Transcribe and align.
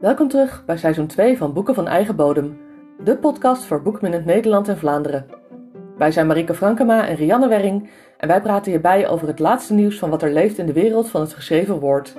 Welkom 0.00 0.28
terug 0.28 0.64
bij 0.64 0.76
seizoen 0.76 1.06
2 1.06 1.36
van 1.36 1.52
Boeken 1.52 1.74
van 1.74 1.86
Eigen 1.86 2.16
Bodem, 2.16 2.60
de 3.04 3.16
podcast 3.16 3.64
voor 3.64 3.82
boekminnend 3.82 4.24
Nederland 4.24 4.68
en 4.68 4.78
Vlaanderen. 4.78 5.26
Wij 5.98 6.10
zijn 6.12 6.26
Marike 6.26 6.54
Frankema 6.54 7.08
en 7.08 7.16
Rianne 7.16 7.48
Werring 7.48 7.90
en 8.16 8.28
wij 8.28 8.42
praten 8.42 8.70
hierbij 8.70 9.08
over 9.08 9.26
het 9.26 9.38
laatste 9.38 9.74
nieuws 9.74 9.98
van 9.98 10.10
wat 10.10 10.22
er 10.22 10.32
leeft 10.32 10.58
in 10.58 10.66
de 10.66 10.72
wereld 10.72 11.10
van 11.10 11.20
het 11.20 11.34
geschreven 11.34 11.78
woord. 11.78 12.14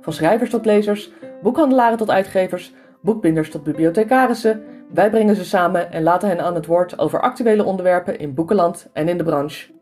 Van 0.00 0.12
schrijvers 0.12 0.50
tot 0.50 0.64
lezers, 0.64 1.12
boekhandelaren 1.42 1.98
tot 1.98 2.10
uitgevers, 2.10 2.72
boekbinders 3.00 3.50
tot 3.50 3.64
bibliothecarissen, 3.64 4.62
wij 4.92 5.10
brengen 5.10 5.36
ze 5.36 5.44
samen 5.44 5.92
en 5.92 6.02
laten 6.02 6.28
hen 6.28 6.40
aan 6.40 6.54
het 6.54 6.66
woord 6.66 6.98
over 6.98 7.20
actuele 7.20 7.64
onderwerpen 7.64 8.18
in 8.18 8.34
boekenland 8.34 8.88
en 8.92 9.08
in 9.08 9.18
de 9.18 9.24
branche. 9.24 9.79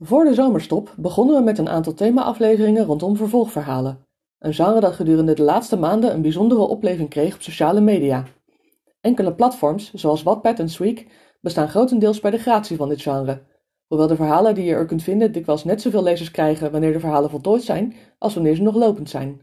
Voor 0.00 0.24
de 0.24 0.34
zomerstop 0.34 0.94
begonnen 0.96 1.36
we 1.36 1.42
met 1.42 1.58
een 1.58 1.68
aantal 1.68 1.94
thema-afleveringen 1.94 2.84
rondom 2.84 3.16
vervolgverhalen. 3.16 4.06
Een 4.38 4.54
genre 4.54 4.80
dat 4.80 4.94
gedurende 4.94 5.34
de 5.34 5.42
laatste 5.42 5.76
maanden 5.76 6.12
een 6.12 6.22
bijzondere 6.22 6.60
opleving 6.60 7.08
kreeg 7.08 7.34
op 7.34 7.42
sociale 7.42 7.80
media. 7.80 8.24
Enkele 9.00 9.34
platforms, 9.34 9.94
zoals 9.94 10.22
Wattpad 10.22 10.58
en 10.58 10.68
Sweek, 10.68 11.06
bestaan 11.40 11.68
grotendeels 11.68 12.20
bij 12.20 12.30
de 12.30 12.38
gratie 12.38 12.76
van 12.76 12.88
dit 12.88 13.02
genre. 13.02 13.42
Hoewel 13.86 14.06
de 14.06 14.16
verhalen 14.16 14.54
die 14.54 14.64
je 14.64 14.74
er 14.74 14.86
kunt 14.86 15.02
vinden 15.02 15.32
dikwijls 15.32 15.64
net 15.64 15.82
zoveel 15.82 16.02
lezers 16.02 16.30
krijgen 16.30 16.70
wanneer 16.70 16.92
de 16.92 17.00
verhalen 17.00 17.30
voltooid 17.30 17.62
zijn, 17.62 17.94
als 18.18 18.34
wanneer 18.34 18.54
ze 18.54 18.62
nog 18.62 18.74
lopend 18.74 19.10
zijn. 19.10 19.40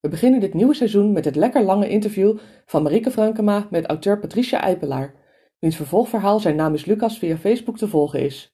We 0.00 0.08
beginnen 0.08 0.40
dit 0.40 0.54
nieuwe 0.54 0.74
seizoen 0.74 1.12
met 1.12 1.24
het 1.24 1.36
lekker 1.36 1.62
lange 1.62 1.88
interview 1.88 2.38
van 2.66 2.82
Marike 2.82 3.10
Frankema 3.10 3.66
met 3.70 3.86
auteur 3.86 4.18
Patricia 4.18 4.62
Eipelaar, 4.62 5.14
wiens 5.58 5.76
vervolgverhaal 5.76 6.40
zijn 6.40 6.56
naam 6.56 6.74
is 6.74 6.84
Lucas 6.84 7.18
via 7.18 7.36
Facebook 7.36 7.78
te 7.78 7.88
volgen 7.88 8.20
is. 8.20 8.49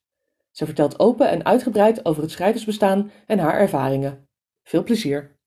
Ze 0.57 0.65
vertelt 0.65 0.99
open 0.99 1.29
en 1.29 1.45
uitgebreid 1.45 2.05
over 2.05 2.23
het 2.23 2.31
schrijversbestaan 2.31 3.11
en 3.27 3.39
haar 3.39 3.59
ervaringen. 3.59 4.29
Veel 4.63 4.83
plezier! 4.83 5.39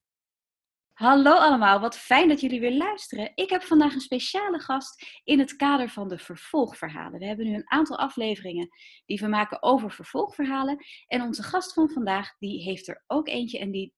Hallo 0.93 1.31
allemaal, 1.31 1.79
wat 1.79 1.97
fijn 1.97 2.27
dat 2.27 2.41
jullie 2.41 2.59
weer 2.59 2.77
luisteren. 2.77 3.31
Ik 3.35 3.49
heb 3.49 3.63
vandaag 3.63 3.93
een 3.93 4.01
speciale 4.01 4.59
gast 4.59 5.21
in 5.23 5.39
het 5.39 5.55
kader 5.55 5.89
van 5.89 6.07
de 6.07 6.17
vervolgverhalen. 6.17 7.19
We 7.19 7.25
hebben 7.25 7.45
nu 7.45 7.53
een 7.53 7.71
aantal 7.71 7.97
afleveringen 7.97 8.69
die 9.05 9.19
we 9.19 9.27
maken 9.27 9.63
over 9.63 9.91
vervolgverhalen. 9.91 10.77
En 11.07 11.21
onze 11.21 11.43
gast 11.43 11.73
van 11.73 11.89
vandaag, 11.89 12.37
die 12.37 12.63
heeft 12.63 12.87
er 12.87 13.03
ook 13.07 13.27
eentje 13.27 13.59
en 13.59 13.71
die 13.71 13.93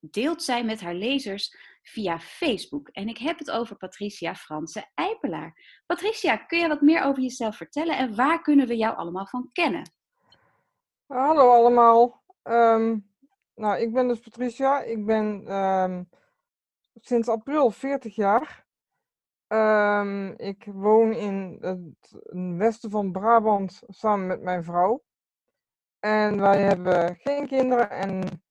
deelt 0.00 0.42
zij 0.42 0.64
met 0.64 0.80
haar 0.80 0.94
lezers 0.94 1.56
via 1.82 2.18
Facebook. 2.18 2.88
En 2.88 3.08
ik 3.08 3.18
heb 3.18 3.38
het 3.38 3.50
over 3.50 3.76
Patricia 3.76 4.34
Franse 4.34 4.90
Eipelaar. 4.94 5.80
Patricia, 5.86 6.36
kun 6.36 6.58
je 6.58 6.68
wat 6.68 6.80
meer 6.80 7.02
over 7.02 7.22
jezelf 7.22 7.56
vertellen 7.56 7.96
en 7.96 8.14
waar 8.14 8.42
kunnen 8.42 8.66
we 8.66 8.76
jou 8.76 8.96
allemaal 8.96 9.26
van 9.26 9.48
kennen? 9.52 10.00
Hallo 11.12 11.50
allemaal. 11.50 12.22
Ehm, 12.42 12.98
nou, 13.54 13.78
ik 13.80 13.92
ben 13.92 14.08
dus 14.08 14.20
Patricia. 14.20 14.82
Ik 14.82 15.06
ben 15.06 15.46
ehm, 15.46 16.04
sinds 16.94 17.28
april 17.28 17.70
40 17.70 18.14
jaar. 18.14 18.66
Ehm, 19.46 20.26
ik 20.36 20.64
woon 20.64 21.12
in 21.12 21.58
het 21.60 22.22
westen 22.58 22.90
van 22.90 23.12
Brabant 23.12 23.82
samen 23.86 24.26
met 24.26 24.42
mijn 24.42 24.64
vrouw. 24.64 25.02
En 25.98 26.40
wij 26.40 26.62
hebben 26.62 27.16
geen 27.16 27.46
kinderen 27.46 27.90
en 27.90 28.42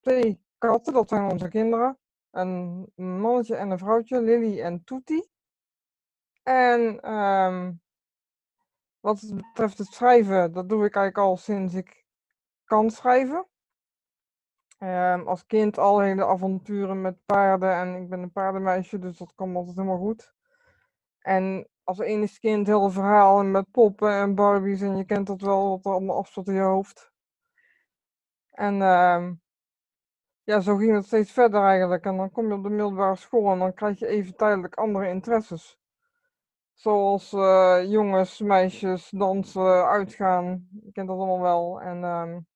twee 0.00 0.40
katten, 0.58 0.92
dat 0.92 1.08
zijn 1.08 1.30
onze 1.30 1.48
kinderen. 1.48 1.98
Een 2.30 2.86
mannetje 2.94 3.56
en 3.56 3.70
een 3.70 3.78
vrouwtje, 3.78 4.20
Lily 4.20 4.60
en 4.60 4.84
Toetie. 4.84 5.30
En 6.42 7.00
wat 9.00 9.32
betreft 9.34 9.78
het 9.78 9.92
schrijven, 9.92 10.52
dat 10.52 10.68
doe 10.68 10.84
ik 10.84 10.94
eigenlijk 10.94 11.28
al 11.28 11.36
sinds 11.36 11.74
ik 11.74 12.05
kan 12.66 12.90
schrijven. 12.90 13.46
Um, 14.78 15.28
als 15.28 15.46
kind 15.46 15.78
al 15.78 16.00
hele 16.00 16.26
avonturen 16.26 17.00
met 17.00 17.24
paarden 17.26 17.72
en 17.72 18.02
ik 18.02 18.08
ben 18.08 18.22
een 18.22 18.32
paardenmeisje, 18.32 18.98
dus 18.98 19.18
dat 19.18 19.34
kwam 19.34 19.56
altijd 19.56 19.76
helemaal 19.76 19.98
goed. 19.98 20.34
En 21.18 21.68
als 21.84 21.98
enige 21.98 22.40
kind 22.40 22.66
heel 22.66 22.90
verhaal 22.90 23.44
met 23.44 23.70
poppen 23.70 24.12
en 24.12 24.34
barbies 24.34 24.80
en 24.80 24.96
je 24.96 25.04
kent 25.04 25.26
dat 25.26 25.40
wel, 25.40 25.68
wat 25.68 25.84
er 25.84 25.92
allemaal 25.92 26.16
afstond 26.16 26.48
in 26.48 26.54
je 26.54 26.60
hoofd. 26.60 27.12
En 28.50 28.80
um, 28.80 29.40
ja, 30.42 30.60
zo 30.60 30.76
ging 30.76 30.94
het 30.94 31.04
steeds 31.04 31.32
verder 31.32 31.62
eigenlijk. 31.62 32.04
En 32.04 32.16
dan 32.16 32.30
kom 32.30 32.46
je 32.48 32.54
op 32.54 32.62
de 32.62 32.68
middelbare 32.68 33.16
school 33.16 33.52
en 33.52 33.58
dan 33.58 33.74
krijg 33.74 33.98
je 33.98 34.06
even 34.06 34.36
tijdelijk 34.36 34.74
andere 34.74 35.08
interesses. 35.08 35.78
Zoals 36.72 37.32
uh, 37.32 37.84
jongens, 37.84 38.40
meisjes, 38.40 39.10
dansen, 39.10 39.86
uitgaan. 39.86 40.68
Je 40.84 40.92
kent 40.92 41.08
dat 41.08 41.16
allemaal 41.16 41.40
wel. 41.40 41.80
En 41.80 42.04
um, 42.04 42.46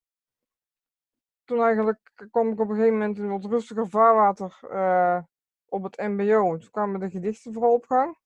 toen 1.51 1.63
eigenlijk 1.63 2.13
kwam 2.31 2.53
ik 2.53 2.61
op 2.61 2.69
een 2.69 2.75
gegeven 2.75 2.99
moment 2.99 3.19
in 3.19 3.29
wat 3.29 3.45
rustiger 3.45 3.89
vaarwater 3.89 4.59
uh, 4.63 5.23
op 5.69 5.83
het 5.83 5.97
MBO. 5.97 6.57
Toen 6.57 6.71
kwamen 6.71 7.01
de 7.01 7.11
gedichten 7.11 7.53
vooral 7.53 7.73
op 7.73 7.87
gang. 7.87 8.19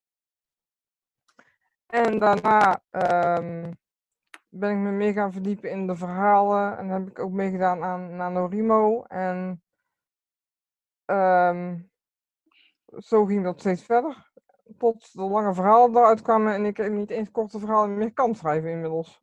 En 1.87 2.19
daarna 2.19 2.83
um, 2.91 3.71
ben 4.49 4.71
ik 4.71 4.77
me 4.77 4.91
meer 4.91 5.13
gaan 5.13 5.33
verdiepen 5.33 5.71
in 5.71 5.87
de 5.87 5.97
verhalen. 5.97 6.79
En 6.79 6.89
heb 6.89 7.09
ik 7.09 7.19
ook 7.19 7.33
meegedaan 7.33 7.83
aan 7.83 8.17
NaNoWriMo. 8.17 9.03
En 9.03 9.63
um, 11.05 11.91
zo 12.97 13.25
ging 13.25 13.45
dat 13.45 13.61
steeds 13.61 13.85
verder. 13.85 14.33
De 14.93 15.23
lange 15.23 15.55
verhalen 15.55 15.97
eruit 15.97 16.23
kwamen 16.23 16.55
en 16.55 16.65
ik 16.65 16.91
niet 16.91 17.11
eens 17.11 17.31
korte 17.31 17.59
verhalen 17.59 17.99
meer 17.99 18.13
kan 18.13 18.35
schrijven 18.35 18.71
inmiddels. 18.71 19.21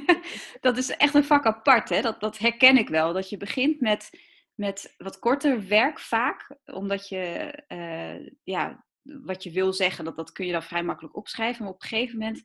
dat 0.60 0.76
is 0.76 0.96
echt 0.96 1.14
een 1.14 1.24
vak 1.24 1.46
apart, 1.46 1.88
hè? 1.88 2.00
Dat, 2.00 2.20
dat 2.20 2.38
herken 2.38 2.76
ik 2.76 2.88
wel. 2.88 3.12
Dat 3.12 3.28
je 3.28 3.36
begint 3.36 3.80
met, 3.80 4.10
met 4.54 4.94
wat 4.98 5.18
korter 5.18 5.68
werk 5.68 5.98
vaak, 5.98 6.56
omdat 6.64 7.08
je, 7.08 7.54
uh, 7.68 8.30
ja, 8.44 8.84
wat 9.02 9.42
je 9.42 9.50
wil 9.50 9.72
zeggen, 9.72 10.04
dat, 10.04 10.16
dat 10.16 10.32
kun 10.32 10.46
je 10.46 10.52
dan 10.52 10.62
vrij 10.62 10.82
makkelijk 10.82 11.16
opschrijven. 11.16 11.64
Maar 11.64 11.72
op 11.72 11.82
een 11.82 11.88
gegeven 11.88 12.18
moment 12.18 12.42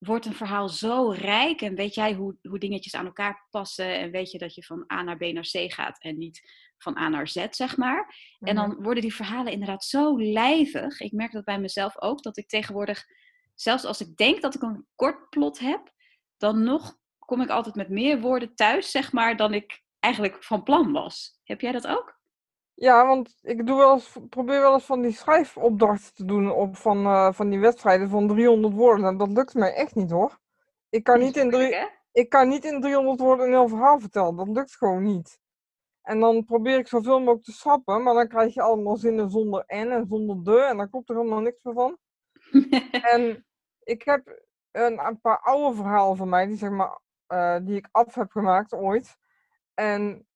wordt 0.00 0.26
een 0.26 0.34
verhaal 0.34 0.68
zo 0.68 1.10
rijk 1.10 1.60
en 1.60 1.74
weet 1.74 1.94
jij 1.94 2.14
hoe, 2.14 2.36
hoe 2.42 2.58
dingetjes 2.58 2.94
aan 2.94 3.06
elkaar 3.06 3.46
passen 3.50 3.98
en 3.98 4.10
weet 4.10 4.30
je 4.30 4.38
dat 4.38 4.54
je 4.54 4.64
van 4.64 4.84
A 4.92 5.02
naar 5.02 5.16
B 5.16 5.20
naar 5.20 5.48
C 5.50 5.72
gaat 5.72 6.02
en 6.02 6.18
niet 6.18 6.40
van 6.78 6.96
A 6.96 7.08
naar 7.08 7.28
Z, 7.28 7.46
zeg 7.50 7.76
maar. 7.76 8.14
En 8.38 8.54
dan 8.54 8.70
mhm. 8.70 8.82
worden 8.82 9.02
die 9.02 9.14
verhalen 9.14 9.52
inderdaad 9.52 9.84
zo 9.84 10.18
lijvig. 10.18 11.00
Ik 11.00 11.12
merk 11.12 11.32
dat 11.32 11.44
bij 11.44 11.60
mezelf 11.60 12.00
ook, 12.00 12.22
dat 12.22 12.36
ik 12.36 12.48
tegenwoordig, 12.48 13.04
zelfs 13.54 13.84
als 13.84 14.00
ik 14.00 14.16
denk 14.16 14.42
dat 14.42 14.54
ik 14.54 14.62
een 14.62 14.86
kort 14.94 15.28
plot 15.30 15.58
heb, 15.58 15.92
dan 16.36 16.62
nog 16.62 16.98
kom 17.18 17.40
ik 17.40 17.48
altijd 17.48 17.74
met 17.74 17.88
meer 17.88 18.20
woorden 18.20 18.54
thuis, 18.54 18.90
zeg 18.90 19.12
maar, 19.12 19.36
dan 19.36 19.54
ik 19.54 19.82
eigenlijk 19.98 20.44
van 20.44 20.62
plan 20.62 20.92
was. 20.92 21.40
Heb 21.44 21.60
jij 21.60 21.72
dat 21.72 21.86
ook? 21.86 22.19
Ja, 22.80 23.06
want 23.06 23.38
ik 23.42 23.66
doe 23.66 23.78
wel 23.78 23.92
eens, 23.92 24.16
probeer 24.28 24.60
wel 24.60 24.72
eens 24.72 24.84
van 24.84 25.00
die 25.00 25.12
schrijfopdrachten 25.12 26.14
te 26.14 26.24
doen 26.24 26.50
op 26.50 26.76
van, 26.76 27.06
uh, 27.06 27.32
van 27.32 27.50
die 27.50 27.58
wedstrijden 27.58 28.08
van 28.08 28.28
300 28.28 28.74
woorden. 28.74 29.06
En 29.06 29.16
dat 29.16 29.28
lukt 29.28 29.54
mij 29.54 29.74
echt 29.74 29.94
niet 29.94 30.10
hoor. 30.10 30.38
Ik 30.88 31.04
kan 31.04 31.18
niet, 31.18 31.36
in 31.36 31.50
drie, 31.50 31.76
ik 32.12 32.28
kan 32.28 32.48
niet 32.48 32.64
in 32.64 32.80
300 32.80 33.20
woorden 33.20 33.46
een 33.46 33.52
heel 33.52 33.68
verhaal 33.68 34.00
vertellen. 34.00 34.36
Dat 34.36 34.48
lukt 34.48 34.76
gewoon 34.76 35.02
niet. 35.02 35.38
En 36.02 36.20
dan 36.20 36.44
probeer 36.44 36.78
ik 36.78 36.88
zoveel 36.88 37.18
mogelijk 37.18 37.44
te 37.44 37.52
schrappen, 37.52 38.02
maar 38.02 38.14
dan 38.14 38.28
krijg 38.28 38.54
je 38.54 38.62
allemaal 38.62 38.96
zinnen 38.96 39.30
zonder 39.30 39.64
en 39.66 39.90
en 39.90 40.06
zonder 40.06 40.44
de. 40.44 40.60
En 40.60 40.76
dan 40.76 40.90
komt 40.90 41.08
er 41.08 41.16
helemaal 41.16 41.40
niks 41.40 41.62
meer 41.62 41.74
van. 41.74 41.98
en 43.14 43.46
ik 43.82 44.02
heb 44.02 44.42
een, 44.70 45.06
een, 45.06 45.20
paar 45.20 45.40
oude 45.40 45.76
verhalen 45.76 46.16
van 46.16 46.28
mij, 46.28 46.46
die, 46.46 46.56
zeg 46.56 46.70
maar, 46.70 47.00
uh, 47.28 47.56
die 47.66 47.76
ik 47.76 47.88
af 47.90 48.14
heb 48.14 48.30
gemaakt 48.30 48.72
ooit. 48.72 49.16
En 49.74 50.28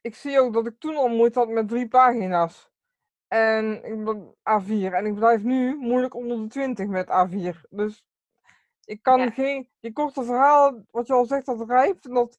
ik 0.00 0.14
zie 0.14 0.40
ook 0.40 0.52
dat 0.52 0.66
ik 0.66 0.78
toen 0.78 0.96
al 0.96 1.08
moeite 1.08 1.38
had 1.38 1.48
met 1.48 1.68
drie 1.68 1.88
pagina's. 1.88 2.70
En 3.28 3.84
ik 3.84 4.04
ben 4.04 4.34
A4. 4.34 4.94
En 4.94 5.06
ik 5.06 5.14
blijf 5.14 5.42
nu 5.42 5.76
moeilijk 5.76 6.14
onder 6.14 6.36
de 6.36 6.46
20 6.46 6.86
met 6.86 7.06
A4. 7.06 7.60
Dus 7.68 8.04
ik 8.84 9.02
kan 9.02 9.32
geen. 9.32 9.68
Die 9.80 9.92
korte 9.92 10.24
verhalen, 10.24 10.86
wat 10.90 11.06
je 11.06 11.12
al 11.12 11.24
zegt, 11.24 11.46
dat 11.46 11.68
rijpt. 11.68 12.06
En 12.06 12.14
dat 12.14 12.38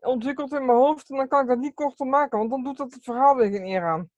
ontwikkelt 0.00 0.52
in 0.52 0.66
mijn 0.66 0.78
hoofd. 0.78 1.10
En 1.10 1.16
dan 1.16 1.28
kan 1.28 1.42
ik 1.42 1.48
dat 1.48 1.58
niet 1.58 1.74
korter 1.74 2.06
maken. 2.06 2.38
Want 2.38 2.50
dan 2.50 2.62
doet 2.62 2.76
dat 2.76 2.92
het 2.92 3.04
verhaal 3.04 3.36
weer 3.36 3.50
geen 3.50 3.66
eer 3.66 3.84
aan. 3.84 4.10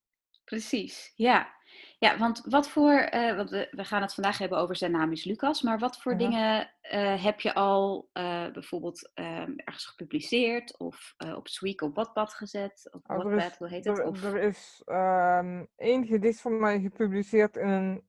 Precies, 0.43 1.11
ja. 1.15 1.61
Ja, 2.03 2.17
want 2.17 2.41
wat 2.49 2.69
voor, 2.69 3.09
uh, 3.13 3.35
want 3.35 3.49
we, 3.49 3.67
we, 3.71 3.83
gaan 3.83 4.01
het 4.01 4.13
vandaag 4.13 4.37
hebben 4.37 4.57
over 4.57 4.75
zijn 4.75 4.91
naam 4.91 5.11
is 5.11 5.23
Lucas, 5.23 5.61
maar 5.61 5.79
wat 5.79 6.01
voor 6.01 6.17
dingen 6.17 6.71
uh, 6.93 7.23
heb 7.23 7.39
je 7.39 7.53
al 7.53 8.09
uh, 8.13 8.51
bijvoorbeeld 8.51 9.11
ehm, 9.13 9.51
ergens 9.55 9.85
gepubliceerd 9.85 10.77
of 10.77 11.15
op 11.35 11.47
Sweek 11.47 11.81
op 11.81 11.95
Wattpad 11.95 12.33
gezet? 12.33 12.89
Op 12.91 13.09
oh, 13.09 13.17
Wattpad, 13.17 13.51
is, 13.51 13.57
hoe 13.57 13.67
heet 13.67 13.85
het? 13.85 13.97
Er, 13.97 14.05
of... 14.05 14.23
er 14.23 14.37
is 14.37 14.81
um, 14.85 15.67
één 15.75 16.05
gedicht 16.05 16.41
van 16.41 16.59
mij 16.59 16.79
gepubliceerd 16.79 17.57
in 17.57 17.67
een 17.67 18.07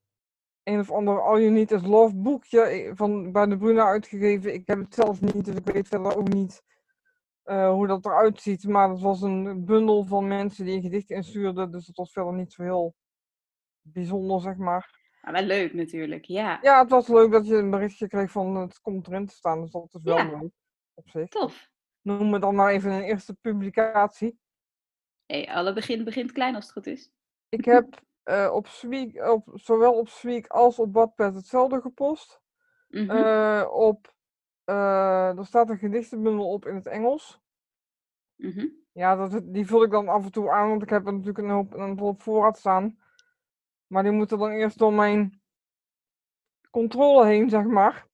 een 0.62 0.78
of 0.78 0.90
ander 0.90 1.22
All 1.22 1.40
You 1.40 1.50
Need 1.50 1.70
Is 1.70 1.82
Love 1.82 2.16
boekje 2.16 2.92
van, 2.94 3.32
bij 3.32 3.46
de 3.46 3.56
Bruna 3.56 3.84
uitgegeven. 3.84 4.54
Ik 4.54 4.66
heb 4.66 4.78
het 4.78 4.94
zelf 4.94 5.20
niet, 5.20 5.44
dus 5.44 5.54
ik 5.54 5.66
weet 5.66 5.88
verder 5.88 6.16
ook 6.16 6.28
niet 6.28 6.62
hoe 7.44 7.86
dat 7.86 8.04
eruit 8.04 8.40
ziet. 8.40 8.68
Maar 8.68 8.88
het 8.88 9.00
was 9.00 9.22
een 9.22 9.64
bundel 9.64 10.04
van 10.04 10.28
mensen 10.28 10.64
die 10.64 10.76
een 10.76 10.82
gedicht 10.82 11.10
instuurden, 11.10 11.70
dus 11.70 11.86
het 11.86 11.96
was 11.96 12.12
verder 12.12 12.34
niet 12.34 12.52
zo 12.52 12.62
heel 12.62 12.94
bijzonder, 13.86 14.40
zeg 14.40 14.56
maar. 14.56 15.02
Maar 15.20 15.32
wel 15.32 15.42
leuk 15.42 15.74
natuurlijk, 15.74 16.24
ja. 16.24 16.58
Ja, 16.62 16.80
het 16.80 16.90
was 16.90 17.08
leuk 17.08 17.32
dat 17.32 17.46
je 17.46 17.54
een 17.56 17.70
berichtje 17.70 18.08
kreeg 18.08 18.30
van 18.30 18.56
het 18.56 18.80
komt 18.80 19.06
erin 19.06 19.26
te 19.26 19.34
staan, 19.34 19.60
dus 19.60 19.70
dat 19.70 19.94
is 19.94 20.02
wel 20.02 20.16
Ja. 20.16 20.24
leuk 20.40 20.50
op 20.94 21.08
zich. 21.08 21.28
Tof. 21.28 21.70
Noem 22.00 22.32
het 22.32 22.42
dan 22.42 22.54
maar 22.54 22.72
even 22.72 22.90
een 22.92 23.02
eerste 23.02 23.34
publicatie. 23.34 24.38
Hey, 25.26 25.48
alle 25.48 25.72
begin 25.72 26.04
begint 26.04 26.32
klein 26.32 26.54
als 26.54 26.64
het 26.64 26.72
goed 26.72 26.86
is. 26.86 27.10
Ik 27.48 27.64
heb 27.64 28.02
eh, 28.22 28.50
op 28.52 28.66
Sweek, 28.66 29.28
op, 29.28 29.50
zowel 29.54 29.98
op 29.98 30.08
Sweek 30.08 30.46
als 30.46 30.78
op 30.78 30.94
Wattpad 30.94 31.34
hetzelfde 31.34 31.80
gepost. 31.80 32.40
Mhm. 32.88 33.10
Eh, 33.10 33.68
op, 33.70 34.14
eh, 34.64 35.38
er 35.38 35.46
staat 35.46 35.70
een 35.70 35.78
gedichtenbundel 35.78 36.48
op 36.48 36.66
in 36.66 36.74
het 36.74 36.86
Engels. 36.86 37.40
Mhm. 38.36 38.66
Ja, 38.92 39.16
dat, 39.16 39.40
die 39.44 39.66
vul 39.66 39.82
ik 39.82 39.90
dan 39.90 40.08
af 40.08 40.24
en 40.24 40.32
toe 40.32 40.50
aan, 40.50 40.68
want 40.68 40.82
ik 40.82 40.90
heb 40.90 41.06
er 41.06 41.12
natuurlijk 41.12 41.38
een 41.38 41.50
hoop, 41.54 41.74
een 41.74 41.80
aantal 41.80 42.06
op 42.06 42.22
voorraad 42.22 42.58
staan. 42.58 42.98
Maar 43.94 44.02
die 44.02 44.12
moeten 44.12 44.38
dan 44.38 44.50
eerst 44.50 44.78
door 44.78 44.92
mijn 44.92 45.42
controle 46.70 47.26
heen, 47.26 47.48
zeg 47.50 47.64
maar. 47.64 48.06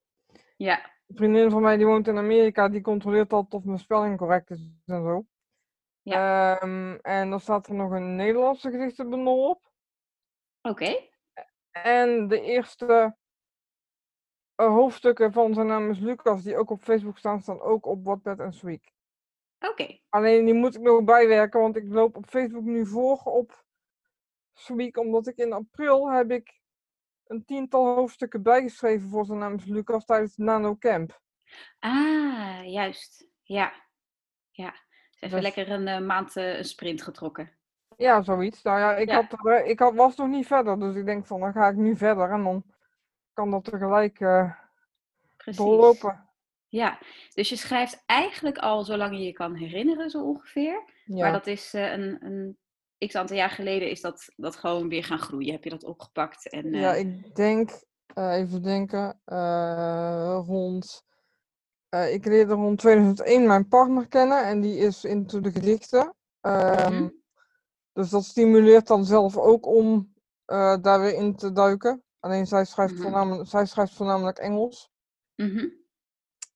Ja, 0.57 0.85
Een 1.07 1.17
vriendin 1.17 1.51
van 1.51 1.63
mij 1.63 1.77
die 1.77 1.87
woont 1.87 2.09
in 2.09 2.17
Amerika, 2.17 2.69
die 2.69 2.81
controleert 2.81 3.33
altijd 3.33 3.55
of 3.55 3.65
mijn 3.65 3.79
spelling 3.79 4.19
correct 4.19 4.51
is 4.51 4.71
en 4.87 5.03
zo. 5.03 5.27
Ehm, 6.03 6.95
en 7.03 7.31
dan 7.31 7.41
staat 7.41 7.67
er 7.67 7.75
nog 7.75 7.91
een 7.91 8.17
Nederlandse 8.17 8.71
gedichtenbundel 8.71 9.49
op. 9.49 9.73
oké. 10.63 11.09
En 11.71 12.29
de 12.29 12.41
eerste 12.41 13.17
eh, 14.55 14.67
hoofdstukken 14.67 15.33
van 15.33 15.55
zijn 15.55 15.67
naam 15.67 15.91
is 15.91 15.99
Lucas, 15.99 16.43
die 16.43 16.57
ook 16.57 16.71
op 16.71 16.83
Facebook 16.83 17.19
staan, 17.19 17.41
staan 17.41 17.61
ook 17.61 17.87
op 17.87 18.05
Wattpad 18.05 18.39
en 18.39 18.53
Sweek. 18.53 18.93
Oké. 19.59 19.99
Alleen 20.09 20.45
die 20.45 20.55
moet 20.55 20.75
ik 20.75 20.81
nog 20.83 21.05
bijwerken, 21.05 21.61
want 21.61 21.77
ik 21.77 21.85
loop 21.89 22.17
op 22.17 22.27
Facebook 22.27 22.65
nu 22.65 22.87
voor 22.87 23.21
op 23.25 23.69
Sweek, 24.61 24.97
omdat 24.97 25.27
ik 25.27 25.37
in 25.37 25.53
april 25.53 26.11
heb 26.11 26.31
ik 26.31 26.61
een 27.27 27.45
tiental 27.45 27.95
hoofdstukken 27.95 28.43
bijgeschreven 28.43 29.09
voor 29.09 29.25
zijn 29.25 29.39
naam 29.39 29.55
is 29.55 29.65
Lucas 29.65 30.05
tijdens 30.05 30.31
het 30.37 30.47
Nano 30.47 30.77
Camp. 30.77 31.21
Ah, 31.79 32.61
juist. 32.65 33.27
Ja. 33.43 33.73
Ja. 34.51 34.71
Dus 34.71 35.21
even 35.21 35.41
Dus- 35.41 35.55
lekker 35.55 35.71
een 35.71 35.89
eh, 35.89 36.01
maand 36.01 36.37
eh, 36.37 36.57
een 36.57 36.65
sprint 36.65 37.03
getrokken. 37.03 37.51
Ja, 37.97 38.23
zoiets. 38.23 38.63
Nou 38.63 38.79
ja, 38.79 38.97
ik, 38.97 39.09
Ja. 39.09 39.15
Had, 39.29 39.47
eh, 39.47 39.69
ik 39.69 39.79
had, 39.79 39.95
was 39.95 40.17
nog 40.17 40.29
niet 40.29 40.47
verder, 40.47 40.79
dus 40.79 40.95
ik 40.97 41.05
denk 41.05 41.27
van 41.27 41.41
dan 41.41 41.53
ga 41.53 41.69
ik 41.69 41.77
nu 41.77 41.97
verder 41.97 42.31
en 42.31 42.43
dan 42.43 42.65
kan 43.33 43.51
dat 43.51 43.65
tegelijk 43.65 44.19
doorlopen. 45.45 46.29
Ja, 46.69 46.99
dus 47.35 47.49
je 47.49 47.57
schrijft 47.57 48.03
eigenlijk 48.07 48.59
al 48.59 48.85
zolang 48.85 49.13
je 49.17 49.25
je 49.25 49.33
kan 49.33 49.55
herinneren, 49.55 50.11
zo 50.11 50.23
ongeveer. 50.23 50.83
Ja. 51.05 51.17
Maar 51.23 51.33
dat 51.33 51.47
is 51.47 51.73
een, 51.73 52.25
een 52.25 52.59
x 53.07 53.15
aantal 53.15 53.37
jaar 53.37 53.51
geleden 53.51 53.91
is 53.91 54.01
dat, 54.01 54.29
dat 54.37 54.57
gewoon 54.57 54.89
weer 54.89 55.05
gaan 55.05 55.19
groeien. 55.19 55.53
Heb 55.53 55.65
je 55.65 55.71
dat 55.71 55.85
opgepakt? 55.85 56.49
En, 56.51 56.73
Ja, 56.73 56.95
eh, 56.95 57.01
ik 57.01 57.35
denk, 57.35 57.71
eh, 58.15 58.35
even 58.37 58.63
denken, 58.63 59.21
eh, 59.25 60.43
rond. 60.47 61.05
ik 62.11 62.25
leerde 62.25 62.55
rond 62.55 62.79
2001 62.79 63.47
mijn 63.47 63.69
partner 63.69 64.09
kennen 64.09 64.45
en 64.45 64.61
die 64.61 64.77
is 64.77 65.05
into 65.05 65.41
de 65.41 65.51
gedichten. 65.51 66.15
Ehm, 66.41 66.95
Mhm. 66.95 67.09
Dus 67.93 68.11
dat 68.11 68.25
stimuleert 68.25 68.87
dan 68.87 69.05
zelf 69.05 69.37
ook 69.37 69.67
om 69.67 70.15
daar 70.81 71.01
weer 71.01 71.15
in 71.15 71.37
te 71.37 71.53
duiken. 71.53 72.05
Alleen 72.21 72.47
zij 72.47 72.65
schrijft, 72.65 72.93
Mhm. 72.93 73.03
voornamelijk, 73.03 73.49
zij 73.49 73.67
schrijft 73.67 73.95
voornamelijk 73.95 74.39
Engels. 74.39 74.91
mhm. 75.35 75.67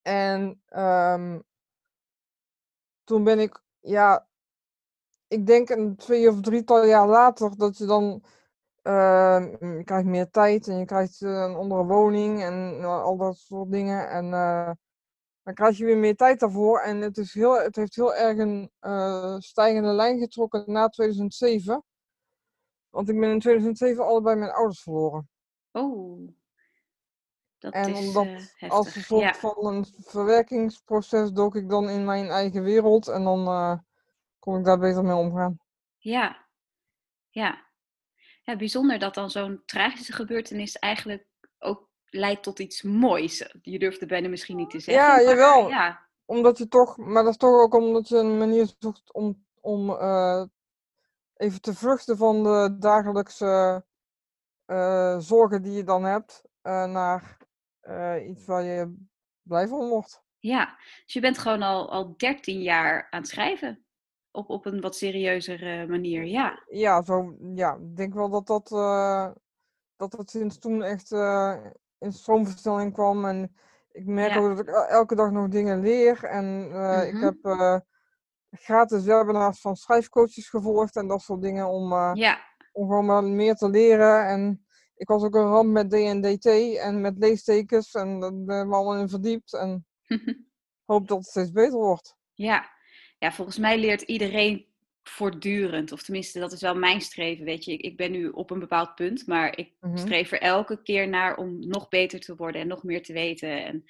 En 0.03 0.63
ehm, 0.67 1.41
toen 3.05 3.25
ben 3.25 3.39
ik, 3.39 3.63
ja, 3.81 4.29
ik 5.35 5.47
denk 5.47 5.69
een 5.69 5.97
twee 5.97 6.29
of 6.29 6.41
drietal 6.41 6.85
jaar 6.85 7.09
later 7.09 7.57
dat 7.57 7.79
je 7.79 7.87
dan, 7.87 8.23
ehm, 8.83 9.77
je 9.77 9.85
krijgt 9.85 10.07
meer 10.07 10.31
tijd 10.31 10.69
en 10.69 10.79
je 10.79 10.85
krijgt 10.85 11.23
eh, 11.23 11.31
een 11.31 11.55
andere 11.55 11.85
woning 11.85 12.43
en 12.43 12.79
eh, 12.81 13.03
al 13.03 13.17
dat 13.17 13.37
soort 13.37 13.71
dingen. 13.71 14.09
En 14.09 14.33
eh, 14.33 14.71
dan 15.43 15.55
krijg 15.55 15.77
je 15.77 15.85
weer 15.85 15.99
meer 15.99 16.17
tijd 16.17 16.41
daarvoor. 16.41 16.81
En 16.81 17.01
het, 17.01 17.17
is 17.19 17.35
heel, 17.35 17.61
het 17.61 17.77
heeft 17.77 17.95
heel 17.95 18.15
erg 18.15 18.39
een 18.39 18.71
stijgende 19.43 19.93
lijn 19.93 20.19
getrokken 20.19 20.65
na 20.67 20.89
2007. 20.89 21.85
Want 22.91 23.09
ik 23.09 23.21
ben 23.21 23.31
in 23.31 23.41
2007 23.41 24.07
allebei 24.07 24.37
mijn 24.37 24.53
ouders 24.53 24.83
verloren. 24.83 25.29
Oh, 25.73 26.29
dat 27.59 27.73
En 27.73 27.95
is 27.95 28.07
omdat 28.07 28.25
heftig. 28.25 28.71
als 28.71 28.97
een 28.97 29.03
soort 29.03 29.23
ja. 29.23 29.35
van 29.35 29.67
een 29.67 29.87
verwerkingsproces 29.99 31.33
dook 31.33 31.57
ik 31.57 31.69
dan 31.69 31.89
in 31.89 32.05
mijn 32.05 32.29
eigen 32.29 32.63
wereld 32.63 33.09
en 33.09 33.25
dan 33.25 33.47
kon 34.45 34.59
ik 34.59 34.65
daar 34.65 34.79
beter 34.79 35.05
mee 35.05 35.15
omgaan. 35.15 35.59
Ja, 35.99 36.47
ja. 37.31 37.63
Ja, 38.43 38.57
bijzonder 38.57 38.99
dat 38.99 39.15
dan 39.15 39.31
zo'n 39.31 39.63
tragische 39.67 40.13
gebeurtenis 40.13 40.79
eigenlijk 40.79 41.27
ook 41.59 41.89
leidt 42.07 42.43
tot 42.43 42.59
iets 42.59 42.83
moois. 42.83 43.55
Je 43.63 43.79
durft 43.79 44.01
het 44.01 44.09
bijna 44.09 44.29
misschien 44.29 44.57
niet 44.57 44.71
te 44.71 44.81
zeggen. 44.81 45.05
Ja, 45.05 45.15
maar 45.15 45.25
jawel. 45.25 45.69
Ja, 45.69 46.09
Omdat 46.25 46.59
je 46.59 46.69
toch, 46.69 46.97
maar 46.97 47.23
dat 47.23 47.33
is 47.33 47.39
toch 47.39 47.63
ook 47.63 47.75
omdat 47.75 48.09
je 48.09 48.17
een 48.17 48.39
manier 48.39 48.75
zoekt 48.79 49.13
om, 49.13 49.47
om 49.61 49.91
eh, 49.91 50.45
even 51.35 51.61
te 51.61 51.75
vluchten 51.75 52.17
van 52.17 52.43
de 52.43 52.77
dagelijkse 52.79 53.85
eh, 54.65 55.19
zorgen 55.19 55.63
die 55.63 55.73
je 55.73 55.85
dan 55.85 56.05
hebt, 56.05 56.43
eh, 56.63 56.85
naar 56.85 57.39
iets 58.27 58.45
waar 58.47 58.63
je 58.63 59.07
blij 59.43 59.69
van 59.69 59.89
wordt. 59.89 60.23
ja. 60.39 60.77
Dus 61.05 61.13
je 61.15 61.21
bent 61.21 61.39
gewoon 61.39 61.63
al, 61.63 61.91
al 61.91 62.15
13 62.17 62.63
jaar 62.63 63.07
aan 63.11 63.21
het 63.21 63.29
schrijven. 63.29 63.84
Op, 64.37 64.51
op 64.51 64.67
een 64.67 64.81
wat 64.81 64.97
serieuzere 64.97 65.87
manier, 65.87 66.25
ja. 66.25 66.63
Ja, 66.69 67.03
zo, 67.03 67.37
ja, 67.55 67.75
ik 67.75 67.97
denk 67.97 68.15
wel 68.15 68.31
dat 68.31 68.47
dat, 68.47 68.73
eh, 68.73 69.31
dat 69.97 70.13
het 70.13 70.31
sinds 70.31 70.59
toen 70.59 70.83
echt 70.83 71.13
eh, 71.13 71.57
in 71.99 72.13
stroomversnelling 72.13 72.93
kwam. 72.93 73.25
En 73.25 73.57
ik 73.93 74.07
merk 74.07 74.35
Ja. 74.35 74.41
ook 74.41 74.49
dat 74.57 74.59
ik 74.59 74.75
el- 74.75 74.87
elke 74.87 75.15
dag 75.15 75.31
nog 75.31 75.49
dingen 75.49 75.81
leer. 75.81 76.25
En 76.25 76.71
eh, 76.73 77.07
ik 77.09 77.15
Mhm. 77.15 77.25
heb 77.25 77.45
eh, 77.45 77.79
gratis 78.51 79.05
webinars 79.05 79.61
van 79.61 79.77
schrijfcoaches 79.77 80.49
gevolgd 80.49 80.97
en 80.97 81.07
dat 81.09 81.21
soort 81.21 81.43
dingen 81.43 81.67
om, 81.69 81.93
eh, 81.93 82.11
Ja, 82.15 82.39
om 82.73 82.89
gewoon 82.89 83.07
maar 83.07 83.25
meer 83.25 83.55
te 83.55 83.69
leren. 83.69 84.27
En 84.27 84.67
ik 84.97 85.09
was 85.09 85.23
ook 85.23 85.35
een 85.35 85.49
ramp 85.49 85.71
met 85.71 85.91
DNDT 85.91 86.47
en 86.77 87.01
met 87.01 87.19
leestekens 87.19 87.93
en 87.95 88.21
daar 88.21 88.31
ben 88.45 88.61
ik 88.61 88.67
me 88.67 88.75
allemaal 88.75 88.97
in 89.01 89.09
verdiept. 89.09 89.53
En 89.55 89.87
hoop 90.91 91.09
dat 91.09 91.19
het 91.19 91.27
steeds 91.27 91.51
beter 91.53 91.79
wordt. 91.79 92.17
ja. 92.33 92.73
Ja, 93.25 93.33
volgens 93.33 93.59
mij 93.59 93.79
leert 93.79 94.03
iedereen 94.03 94.67
voortdurend. 95.03 95.93
Of 95.93 96.03
tenminste, 96.03 96.39
dat 96.39 96.53
is 96.53 96.61
wel 96.61 96.75
mijn 96.75 97.01
streven, 97.01 97.45
weet 97.45 97.65
je. 97.65 97.73
Ik, 97.73 97.81
ik 97.81 97.97
ben 97.97 98.11
nu 98.11 98.29
op 98.29 98.51
een 98.51 98.59
bepaald 98.59 98.95
punt, 98.95 99.27
maar 99.27 99.59
ik 99.59 99.73
Mhm. 99.81 99.97
streef 99.97 100.33
er 100.33 100.41
elke 100.41 100.83
keer 100.83 101.09
naar 101.09 101.37
om 101.37 101.69
nog 101.69 101.89
beter 101.89 102.21
te 102.21 102.35
worden 102.37 102.61
en 102.61 102.67
nog 102.67 102.83
meer 102.83 103.03
te 103.03 103.13
weten. 103.13 103.65
En 103.65 103.85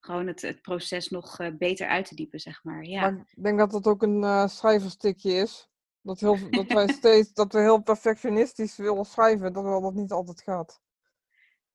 gewoon 0.00 0.26
het, 0.26 0.42
het 0.42 0.62
proces 0.62 1.08
nog 1.08 1.38
eh, 1.38 1.48
beter 1.58 1.86
uit 1.86 2.04
te 2.08 2.14
diepen, 2.14 2.40
zeg 2.40 2.64
maar. 2.64 2.84
Ja, 2.84 3.00
Maar 3.00 3.26
ik 3.36 3.42
denk 3.42 3.58
dat 3.58 3.70
dat 3.70 3.86
ook 3.86 4.02
een 4.02 4.22
eh 4.24 4.46
schrijverstikje 4.46 5.32
is. 5.32 5.70
Dat, 6.00 6.20
heel, 6.20 6.38
dat 6.50 6.72
wij 6.72 6.88
steeds 7.02 7.32
dat 7.32 7.52
we 7.52 7.60
heel 7.60 7.82
perfectionistisch 7.82 8.76
willen 8.76 9.04
schrijven, 9.04 9.52
dat 9.52 9.64
dat 9.82 9.94
niet 9.94 10.12
altijd 10.12 10.42
gaat. 10.42 10.80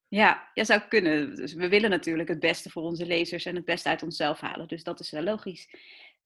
ja, 0.07 0.49
ja 0.53 0.63
zou 0.63 0.81
kunnen. 0.89 1.35
Dus 1.35 1.53
we 1.53 1.69
willen 1.69 1.89
natuurlijk 1.89 2.29
het 2.29 2.39
beste 2.39 2.69
voor 2.69 2.83
onze 2.83 3.05
lezers 3.05 3.45
en 3.45 3.55
het 3.55 3.65
beste 3.65 3.89
uit 3.89 4.03
onszelf 4.03 4.39
halen. 4.39 4.67
Dus 4.67 4.83
dat 4.83 4.99
is 4.99 5.11
wel 5.11 5.23
logisch. 5.23 5.69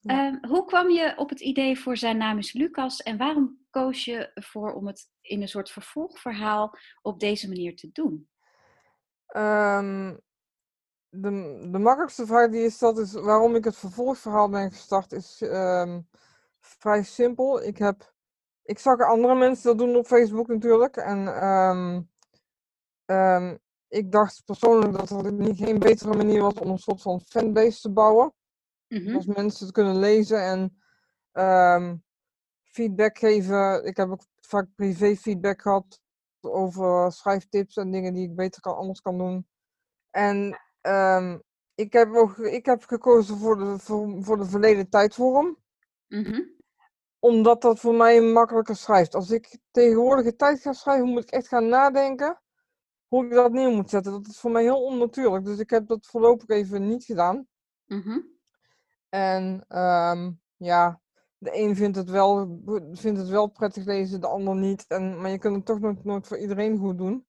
Ja. 0.02 0.26
Ehm, 0.26 0.50
hoe 0.50 0.64
kwam 0.64 0.90
je 0.90 1.12
op 1.16 1.28
het 1.28 1.40
idee 1.40 1.78
voor 1.80 1.96
zijn 1.96 2.16
naam 2.16 2.38
is 2.38 2.52
Lucas 2.52 3.02
en 3.02 3.16
waarom 3.16 3.58
koos 3.70 4.04
je 4.04 4.32
ervoor 4.34 4.72
om 4.72 4.86
het 4.86 5.10
in 5.20 5.42
een 5.42 5.48
soort 5.48 5.70
vervolgverhaal 5.70 6.78
op 7.02 7.20
deze 7.20 7.48
manier 7.48 7.76
te 7.76 7.90
doen? 7.92 8.28
Ehm, 9.26 10.16
de, 11.08 11.30
de 11.70 11.78
makkelijkste 11.78 12.26
vraag 12.26 12.50
die 12.50 12.60
je 12.60 12.70
stelt 12.70 12.98
is 12.98 13.12
waarom 13.12 13.54
ik 13.54 13.64
het 13.64 13.76
vervolgverhaal 13.76 14.48
ben 14.48 14.70
gestart, 14.70 15.12
is 15.12 15.42
ehm, 15.42 16.00
vrij 16.60 17.02
simpel. 17.02 17.62
Ik, 17.62 17.78
heb, 17.78 18.14
ik 18.62 18.78
zag 18.78 19.00
andere 19.00 19.34
mensen 19.34 19.64
dat 19.64 19.78
doen 19.78 19.96
op 19.96 20.06
Facebook 20.06 20.48
natuurlijk. 20.48 20.96
En 20.96 21.26
ik 23.88 24.12
dacht 24.12 24.42
persoonlijk 24.44 24.92
dat 24.92 25.10
er 25.10 25.32
niet 25.32 25.56
geen 25.56 25.78
betere 25.78 26.16
manier 26.16 26.42
was 26.42 26.54
om 26.54 26.70
een 26.70 26.78
soort 26.78 27.02
van 27.02 27.20
fanbase 27.20 27.80
te 27.80 27.90
bouwen. 27.90 28.32
Mhm. 28.92 29.14
Als 29.14 29.26
mensen 29.26 29.64
het 29.66 29.74
kunnen 29.74 29.98
lezen 29.98 30.42
en 30.44 30.82
ehm, 31.32 31.96
feedback 32.62 33.18
geven. 33.18 33.84
Ik 33.84 33.96
heb 33.96 34.10
ook 34.10 34.22
vaak 34.40 34.66
privé 34.74 35.16
feedback 35.16 35.62
gehad 35.62 36.00
over 36.40 37.12
schrijftips 37.12 37.76
en 37.76 37.90
dingen 37.90 38.14
die 38.14 38.28
ik 38.28 38.34
beter 38.34 38.60
kan, 38.60 38.76
anders 38.76 39.00
kan 39.00 39.18
doen. 39.18 39.46
En 40.10 40.60
ehm, 40.80 41.38
ik, 41.74 41.92
heb 41.92 42.14
ook, 42.14 42.38
ik 42.38 42.66
heb 42.66 42.82
gekozen 42.84 43.36
voor 43.38 43.58
de, 43.58 43.78
voor, 43.78 44.24
voor 44.24 44.36
de 44.36 44.44
verleden 44.44 44.88
tijdvorm, 44.88 45.60
Mhm. 46.08 46.40
omdat 47.18 47.62
dat 47.62 47.80
voor 47.80 47.94
mij 47.94 48.20
makkelijker 48.20 48.76
schrijft. 48.76 49.14
Als 49.14 49.30
ik 49.30 49.58
tegenwoordige 49.70 50.36
tijd 50.36 50.60
ga 50.60 50.72
schrijven, 50.72 51.08
moet 51.08 51.22
ik 51.22 51.30
echt 51.30 51.48
gaan 51.48 51.68
nadenken 51.68 52.40
hoe 53.08 53.24
ik 53.24 53.32
dat 53.32 53.52
neer 53.52 53.70
moet 53.70 53.90
zetten. 53.90 54.12
Dat 54.12 54.26
is 54.26 54.38
voor 54.40 54.50
mij 54.50 54.62
heel 54.62 54.84
onnatuurlijk, 54.84 55.44
dus 55.44 55.58
ik 55.58 55.70
heb 55.70 55.86
dat 55.86 56.06
voorlopig 56.06 56.48
even 56.48 56.88
niet 56.88 57.04
gedaan. 57.04 57.46
Mhm. 57.86 58.18
En 59.12 59.64
ehm, 59.68 60.30
ja, 60.56 61.00
de 61.38 61.50
een 61.58 61.76
vindt 61.76 61.96
het 61.96 62.10
wel, 62.10 62.60
vindt 62.92 63.18
het 63.18 63.28
wel 63.28 63.46
prettig 63.46 63.84
lezen, 63.84 64.20
de 64.20 64.26
ander 64.26 64.54
niet. 64.56 64.84
En, 64.88 65.20
maar 65.20 65.30
je 65.30 65.38
kunt 65.38 65.56
het 65.56 65.64
toch 65.66 65.80
nooit, 65.80 66.04
nooit 66.04 66.26
voor 66.26 66.38
iedereen 66.38 66.78
goed 66.78 66.98
doen. 66.98 67.26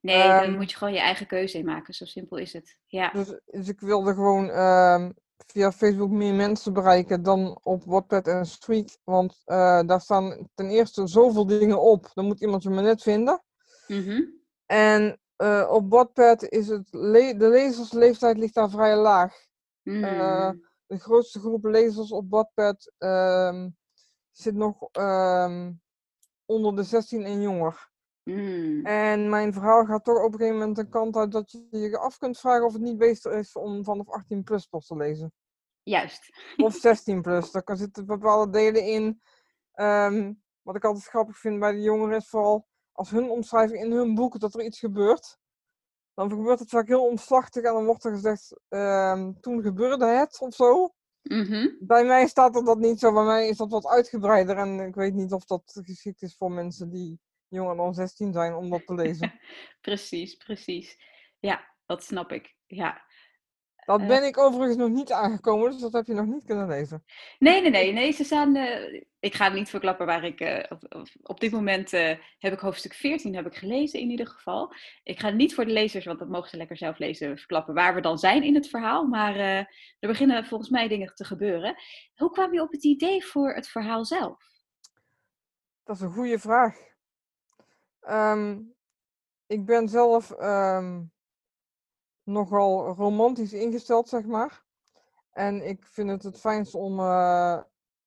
Nee, 0.00 0.16
daar 0.18 0.42
Ehm, 0.42 0.56
moet 0.56 0.70
je 0.70 0.76
gewoon 0.76 0.92
je 0.94 1.00
eigen 1.00 1.26
keuze 1.26 1.58
in 1.58 1.64
maken. 1.64 1.94
Zo 1.94 2.04
simpel 2.04 2.36
is 2.36 2.52
het. 2.52 2.78
Ja. 2.86 3.10
Dus, 3.10 3.40
dus 3.44 3.68
ik 3.68 3.80
wilde 3.80 4.14
gewoon 4.14 4.50
ehm, 4.50 5.10
via 5.46 5.72
Facebook 5.72 6.10
meer 6.10 6.34
mensen 6.34 6.72
bereiken 6.72 7.22
dan 7.22 7.58
op 7.62 7.84
Wattpad 7.84 8.26
en 8.26 8.46
Street. 8.46 8.98
Want 9.04 9.42
eh, 9.44 9.80
daar 9.86 10.00
staan 10.00 10.48
ten 10.54 10.68
eerste 10.70 11.06
zoveel 11.06 11.46
dingen 11.46 11.80
op. 11.80 12.10
Dan 12.14 12.24
moet 12.24 12.40
iemand 12.40 12.62
je 12.62 12.70
maar 12.70 12.82
net 12.82 13.02
vinden. 13.02 13.42
Mhm. 13.86 14.22
En 14.66 15.20
eh, 15.36 15.68
op 15.70 15.90
Wattpad 15.90 16.42
is 16.42 16.68
het 16.68 16.88
le- 16.90 17.36
de 17.36 17.48
lezersleeftijd 17.48 18.38
ligt 18.38 18.54
daar 18.54 18.70
vrij 18.70 18.96
laag. 18.96 19.34
Eh, 19.84 20.48
Mm. 20.50 20.66
de 20.86 20.98
grootste 20.98 21.38
groep 21.40 21.64
lezers 21.64 22.12
op 22.12 22.30
Wattpad 22.30 22.92
ehm, 22.98 23.68
zit 24.30 24.54
nog 24.54 24.88
ehm, 24.92 25.72
onder 26.44 26.76
de 26.76 26.82
16 26.82 27.24
en 27.24 27.40
jonger. 27.40 27.92
Mm. 28.22 28.86
En 28.86 29.28
mijn 29.28 29.52
verhaal 29.52 29.84
gaat 29.84 30.04
toch 30.04 30.22
op 30.22 30.32
een 30.32 30.38
gegeven 30.38 30.58
moment 30.58 30.78
een 30.78 30.88
kant 30.88 31.16
uit 31.16 31.32
dat 31.32 31.50
je 31.50 31.66
je 31.78 31.98
af 31.98 32.18
kunt 32.18 32.38
vragen 32.38 32.66
of 32.66 32.72
het 32.72 32.82
niet 32.82 32.98
beter 32.98 33.32
is 33.32 33.52
om 33.56 33.84
vanaf 33.84 34.08
18 34.08 34.42
plus 34.42 34.66
pas 34.66 34.86
te 34.86 34.96
lezen. 34.96 35.32
Juist. 35.82 36.38
Of 36.56 36.74
16 36.74 37.22
plus. 37.22 37.50
Daar 37.50 37.76
zitten 37.76 38.06
bepaalde 38.06 38.52
delen 38.52 38.82
in. 38.84 39.20
ehm, 39.72 40.32
wat 40.62 40.76
ik 40.76 40.84
altijd 40.84 41.04
grappig 41.06 41.38
vind 41.38 41.58
bij 41.60 41.72
de 41.72 41.80
jongeren 41.80 42.16
is 42.16 42.28
vooral 42.28 42.66
als 42.92 43.10
hun 43.10 43.30
omschrijving 43.30 43.84
in 43.84 43.92
hun 43.92 44.14
boek 44.14 44.40
dat 44.40 44.54
er 44.54 44.64
iets 44.64 44.78
gebeurt. 44.78 45.38
Dan 46.14 46.30
gebeurt 46.30 46.58
het 46.58 46.68
vaak 46.68 46.86
heel 46.88 47.06
omslachtig 47.06 47.62
en 47.62 47.72
dan 47.72 47.84
wordt 47.84 48.04
er 48.04 48.12
gezegd, 48.12 48.60
ehm, 48.68 49.32
toen 49.40 49.62
gebeurde 49.62 50.06
het 50.06 50.40
of 50.40 50.54
zo. 50.54 50.94
Mhm. 51.22 51.68
Bij 51.80 52.04
mij 52.04 52.26
staat 52.26 52.56
er 52.56 52.64
dat 52.64 52.78
niet 52.78 52.98
zo. 53.00 53.12
Bij 53.12 53.24
mij 53.24 53.48
is 53.48 53.56
dat 53.56 53.70
wat 53.70 53.86
uitgebreider. 53.86 54.56
En 54.56 54.80
ik 54.80 54.94
weet 54.94 55.14
niet 55.14 55.32
of 55.32 55.44
dat 55.44 55.80
geschikt 55.84 56.22
is 56.22 56.36
voor 56.36 56.50
mensen 56.52 56.90
die 56.90 57.20
jonger 57.48 57.76
dan 57.76 57.94
16 57.94 58.32
zijn 58.32 58.54
om 58.54 58.70
dat 58.70 58.86
te 58.86 58.94
lezen. 58.94 59.40
Precies, 59.80 60.34
precies. 60.34 60.96
Ja, 61.38 61.74
dat 61.86 62.04
snap 62.04 62.32
ik. 62.32 62.54
Ja. 62.66 63.02
Dat 63.84 64.00
Eh. 64.00 64.06
ben 64.06 64.24
ik 64.24 64.38
overigens 64.38 64.76
nog 64.76 64.88
niet 64.90 65.12
aangekomen, 65.12 65.70
dus 65.70 65.80
dat 65.80 65.92
heb 65.92 66.06
je 66.06 66.14
nog 66.14 66.26
niet 66.26 66.44
kunnen 66.44 66.68
lezen. 66.68 67.04
Nee, 67.38 67.60
nee, 67.60 67.70
nee, 67.70 67.92
nee. 67.92 68.12
Ze 68.12 68.24
staan. 68.24 68.56
eh, 68.56 69.02
ik 69.24 69.34
ga 69.34 69.48
niet 69.48 69.68
verklappen 69.68 70.06
waar 70.06 70.24
ik. 70.24 70.40
eh, 70.40 70.70
op, 71.22 71.40
dit 71.40 71.52
moment 71.52 71.92
eh, 71.92 72.18
heb 72.38 72.52
ik 72.52 72.58
hoofdstuk 72.58 72.94
14 72.94 73.34
heb 73.34 73.46
ik 73.46 73.54
gelezen 73.54 74.00
in 74.00 74.10
ieder 74.10 74.26
geval. 74.26 74.74
Ik 75.02 75.20
ga 75.20 75.30
niet 75.30 75.54
voor 75.54 75.64
de 75.64 75.72
lezers, 75.72 76.04
want 76.04 76.18
dat 76.18 76.28
mogen 76.28 76.48
ze 76.48 76.56
lekker 76.56 76.76
zelf 76.76 76.98
lezen, 76.98 77.38
verklappen 77.38 77.74
waar 77.74 77.94
we 77.94 78.00
dan 78.00 78.18
zijn 78.18 78.42
in 78.42 78.54
het 78.54 78.68
verhaal. 78.68 79.06
Maar 79.06 79.34
eh, 79.34 79.58
er 79.98 80.08
beginnen 80.08 80.46
volgens 80.46 80.70
mij 80.70 80.88
dingen 80.88 81.14
te 81.14 81.24
gebeuren. 81.24 81.76
Hoe 82.14 82.30
kwam 82.30 82.52
je 82.52 82.62
op 82.62 82.72
het 82.72 82.84
idee 82.84 83.24
voor 83.24 83.54
het 83.54 83.68
verhaal 83.68 84.04
zelf? 84.04 84.38
Dat 85.84 85.96
is 85.96 86.02
een 86.02 86.12
goede 86.12 86.38
vraag. 86.38 86.76
Ehm, 88.00 88.60
ik 89.46 89.64
ben 89.64 89.88
zelf 89.88 90.30
ehm, 90.30 91.02
nogal 92.22 92.94
romantisch 92.94 93.52
ingesteld, 93.52 94.08
zeg 94.08 94.24
maar. 94.24 94.62
En 95.30 95.68
ik 95.68 95.86
vind 95.86 96.10
het 96.10 96.22
het 96.22 96.40
fijnst 96.40 96.74
om, 96.74 97.00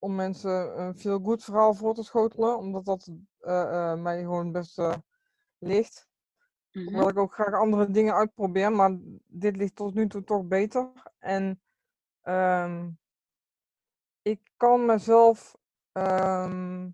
om 0.08 0.16
mensen 0.16 0.82
een 0.82 0.98
veel 0.98 1.20
goed 1.20 1.44
verhaal 1.44 1.74
voor 1.74 1.94
te 1.94 2.04
schotelen, 2.04 2.58
omdat 2.58 2.86
dat 2.86 3.12
eh, 3.40 3.92
eh, 3.92 4.00
mij 4.00 4.22
gewoon 4.22 4.52
best 4.52 4.80
eh, 4.80 4.96
ligt. 5.58 6.08
Hoewel 6.72 7.10
ik 7.10 7.18
ook 7.18 7.34
graag 7.34 7.54
andere 7.54 7.92
dingen 7.92 8.14
uitprobeer, 8.14 8.72
maar 8.72 8.98
dit 9.26 9.56
ligt 9.56 9.76
tot 9.76 9.94
nu 9.94 10.08
toe 10.08 10.24
toch 10.24 10.46
beter. 10.46 10.92
En 11.20 11.62
ehm, 12.22 12.90
ik 14.22 14.40
kan 14.58 14.86
mezelf 14.86 15.56
ehm, 15.92 16.90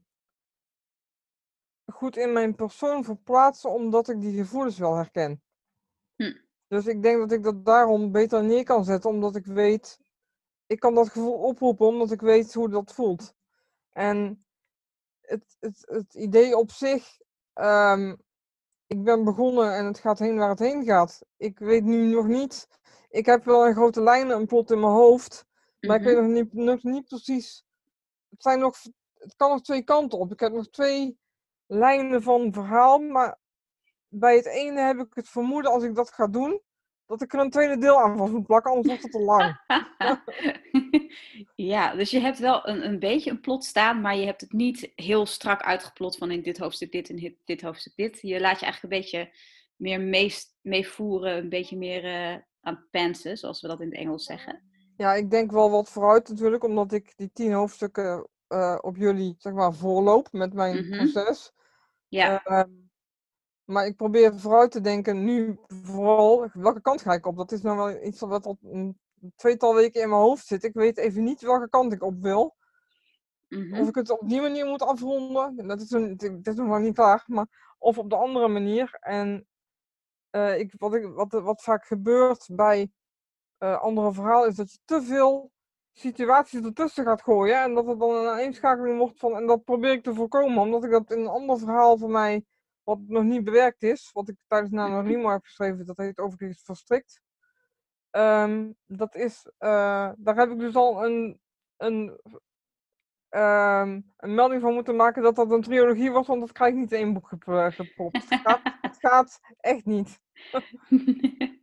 goed 1.85 2.17
in 2.17 2.33
mijn 2.33 2.55
persoon 2.55 3.03
verplaatsen, 3.03 3.69
omdat 3.69 4.09
ik 4.09 4.21
die 4.21 4.37
gevoelens 4.37 4.77
wel 4.77 4.95
herken. 4.95 5.41
Hm. 6.15 6.37
Dus 6.67 6.87
ik 6.87 7.01
denk 7.01 7.17
dat 7.19 7.31
ik 7.31 7.43
dat 7.43 7.65
daarom 7.65 8.11
beter 8.11 8.43
neer 8.43 8.63
kan 8.63 8.83
zetten, 8.83 9.09
omdat 9.09 9.35
ik 9.35 9.45
weet, 9.45 9.99
ik 10.73 10.79
kan 10.79 10.95
dat 10.95 11.09
gevoel 11.09 11.33
oproepen, 11.33 11.87
omdat 11.87 12.11
ik 12.11 12.21
weet 12.21 12.53
hoe 12.53 12.69
dat 12.69 12.93
voelt. 12.93 13.33
En 13.91 14.45
het, 15.21 15.57
het, 15.59 15.83
het 15.85 16.13
idee 16.13 16.57
op 16.57 16.71
zich, 16.71 17.17
ehm, 17.53 18.15
ik 18.87 19.03
ben 19.03 19.23
begonnen 19.23 19.75
en 19.75 19.85
het 19.85 19.99
gaat 19.99 20.19
heen 20.19 20.37
waar 20.37 20.49
het 20.49 20.59
heen 20.59 20.83
gaat. 20.85 21.21
Ik 21.37 21.59
weet 21.59 21.83
nu 21.83 22.05
nog 22.13 22.27
niet, 22.27 22.67
ik 23.09 23.25
heb 23.25 23.45
wel 23.45 23.65
een 23.67 23.73
grote 23.73 24.01
lijnen, 24.01 24.35
een 24.35 24.45
plot 24.47 24.71
in 24.71 24.79
mijn 24.79 24.91
hoofd, 24.93 25.45
maar 25.79 25.97
ik 25.97 26.03
weet 26.03 26.15
Mhm. 26.17 26.23
nog 26.23 26.33
niet, 26.33 26.53
nog 26.53 26.83
niet 26.83 27.07
precies. 27.07 27.65
Het, 28.29 28.41
zijn 28.41 28.59
nog, 28.59 28.77
het 29.13 29.35
kan 29.35 29.49
nog 29.49 29.61
twee 29.61 29.83
kanten 29.83 30.19
op. 30.19 30.31
Ik 30.31 30.39
heb 30.39 30.51
nog 30.53 30.69
twee 30.69 31.17
lijnen 31.67 32.21
van 32.23 32.53
verhaal, 32.53 32.99
maar 32.99 33.39
bij 34.07 34.35
het 34.35 34.45
ene 34.45 34.81
heb 34.81 34.97
ik 34.97 35.13
het 35.13 35.29
vermoeden 35.29 35.71
als 35.71 35.83
ik 35.83 35.95
dat 35.95 36.11
ga 36.11 36.27
doen, 36.27 36.61
dat 37.05 37.21
ik 37.21 37.33
er 37.33 37.39
een 37.39 37.49
tweede 37.49 37.77
deel 37.77 37.99
aan 38.01 38.17
vast 38.17 38.31
moet 38.31 38.45
plakken, 38.45 38.71
anders 38.71 38.87
wordt 38.87 39.03
het 39.03 39.11
te 39.11 39.19
lang. 39.19 39.61
ja, 41.55 41.95
dus 41.95 42.11
je 42.11 42.19
hebt 42.19 42.39
wel 42.39 42.67
een, 42.67 42.85
een 42.85 42.99
beetje 42.99 43.29
een 43.31 43.41
plot 43.41 43.63
staan, 43.63 44.01
maar 44.01 44.15
je 44.15 44.25
hebt 44.25 44.41
het 44.41 44.51
niet 44.51 44.91
heel 44.95 45.25
strak 45.25 45.61
uitgeplot 45.61 46.17
van 46.17 46.31
in 46.31 46.41
dit 46.41 46.57
hoofdstuk 46.57 46.91
dit 46.91 47.09
en 47.09 47.15
dit, 47.15 47.35
dit 47.45 47.61
hoofdstuk 47.61 47.95
dit. 47.95 48.19
Je 48.21 48.39
laat 48.39 48.59
je 48.59 48.65
eigenlijk 48.65 48.93
een 48.93 49.01
beetje 49.01 49.31
meer 49.75 50.39
meevoeren, 50.61 51.37
een 51.37 51.49
beetje 51.49 51.77
meer 51.77 52.03
eh, 52.05 52.35
aan 52.61 52.87
pantsen, 52.91 53.37
zoals 53.37 53.61
we 53.61 53.67
dat 53.67 53.79
in 53.81 53.85
het 53.89 53.95
Engels 53.97 54.25
zeggen. 54.25 54.61
Ja, 54.97 55.13
ik 55.13 55.31
denk 55.31 55.51
wel 55.51 55.71
wat 55.71 55.89
vooruit 55.89 56.29
natuurlijk, 56.29 56.63
omdat 56.63 56.91
ik 56.91 57.13
die 57.15 57.31
tien 57.33 57.51
hoofdstukken 57.51 58.27
eh, 58.47 58.77
op 58.81 58.97
jullie, 58.97 59.35
zeg 59.37 59.53
maar, 59.53 59.73
voorloop 59.73 60.27
met 60.31 60.53
mijn 60.53 60.75
Mhm. 60.75 60.97
proces. 60.97 61.51
Ja, 62.07 62.43
Ehm, 62.43 62.69
maar 63.65 63.85
ik 63.85 63.95
probeer 63.95 64.39
vooruit 64.39 64.71
te 64.71 64.81
denken 64.81 65.23
nu 65.23 65.59
vooral, 65.67 66.49
welke 66.53 66.81
kant 66.81 67.01
ga 67.01 67.13
ik 67.13 67.25
op? 67.25 67.37
Dat 67.37 67.51
is 67.51 67.61
nou 67.61 67.77
wel 67.77 68.03
iets 68.03 68.19
wat 68.19 68.45
al 68.45 68.57
een 68.61 68.97
tweetal 69.35 69.75
weken 69.75 70.01
in 70.01 70.09
mijn 70.09 70.21
hoofd 70.21 70.47
zit. 70.47 70.63
Ik 70.63 70.73
weet 70.73 70.97
even 70.97 71.23
niet 71.23 71.41
welke 71.41 71.69
kant 71.69 71.93
ik 71.93 72.03
op 72.03 72.21
wil. 72.21 72.55
mhm. 73.49 73.79
Of 73.79 73.87
ik 73.87 73.95
het 73.95 74.09
op 74.09 74.29
die 74.29 74.41
manier 74.41 74.65
moet 74.65 74.81
afronden, 74.81 75.67
dat 75.67 75.81
is, 75.81 75.91
een, 75.91 76.17
dat 76.17 76.53
is 76.53 76.55
nog 76.55 76.79
niet 76.79 76.95
klaar. 76.95 77.23
Maar, 77.27 77.75
of 77.79 77.97
op 77.97 78.09
de 78.09 78.15
andere 78.15 78.47
manier. 78.47 78.97
En 78.99 79.47
eh, 80.29 80.59
ik, 80.59 80.73
wat, 80.77 80.93
ik, 80.93 81.05
wat, 81.05 81.31
wat 81.31 81.63
vaak 81.63 81.85
gebeurt 81.85 82.47
bij 82.51 82.91
eh, 83.57 83.81
andere 83.81 84.13
verhalen 84.13 84.49
is 84.49 84.55
dat 84.55 84.71
je 84.71 84.79
te 84.85 85.01
veel 85.01 85.51
situaties 85.91 86.61
ertussen 86.61 87.05
gaat 87.05 87.21
gooien. 87.21 87.61
En 87.61 87.73
dat 87.73 87.87
het 87.87 87.99
dan 87.99 88.15
een 88.15 88.27
aaneenschakeling 88.27 88.97
wordt 88.97 89.19
van. 89.19 89.35
En 89.35 89.47
dat 89.47 89.63
probeer 89.63 89.91
ik 89.91 90.03
te 90.03 90.13
voorkomen, 90.13 90.61
omdat 90.61 90.83
ik 90.83 90.91
dat 90.91 91.11
in 91.11 91.19
een 91.19 91.27
ander 91.27 91.57
verhaal 91.59 91.97
van 91.97 92.11
mij, 92.11 92.45
wat 92.83 92.99
nog 93.07 93.23
niet 93.23 93.43
bewerkt 93.43 93.83
is, 93.83 94.09
wat 94.13 94.29
ik 94.29 94.35
tijdens 94.47 94.71
NaNoWriMo 94.71 95.29
heb 95.29 95.43
geschreven, 95.43 95.85
dat 95.85 95.97
heet 95.97 96.19
overigens 96.19 96.63
Verstrikt. 96.63 97.21
Ehm, 98.09 98.71
dat 98.85 99.15
is, 99.15 99.51
eh, 99.57 100.11
daar 100.17 100.35
heb 100.35 100.51
ik 100.51 100.59
dus 100.59 100.75
al 100.75 101.05
een, 101.05 101.41
een, 101.77 102.19
ehm, 103.29 104.01
een 104.17 104.33
melding 104.35 104.61
van 104.61 104.73
moeten 104.73 104.95
maken 104.95 105.23
dat 105.23 105.35
dat 105.35 105.51
een 105.51 105.61
trilogie 105.61 106.11
was, 106.11 106.27
want 106.27 106.39
dat 106.39 106.51
krijg 106.51 106.73
ik 106.73 106.79
niet 106.79 106.91
in 106.91 106.97
één 106.97 107.13
boek 107.13 107.31
eh, 107.31 107.71
gepropt. 107.71 108.29
Het 108.29 108.39
gaat, 108.41 108.61
het 108.81 108.97
gaat 108.99 109.39
echt 109.57 109.85
niet. 109.85 110.19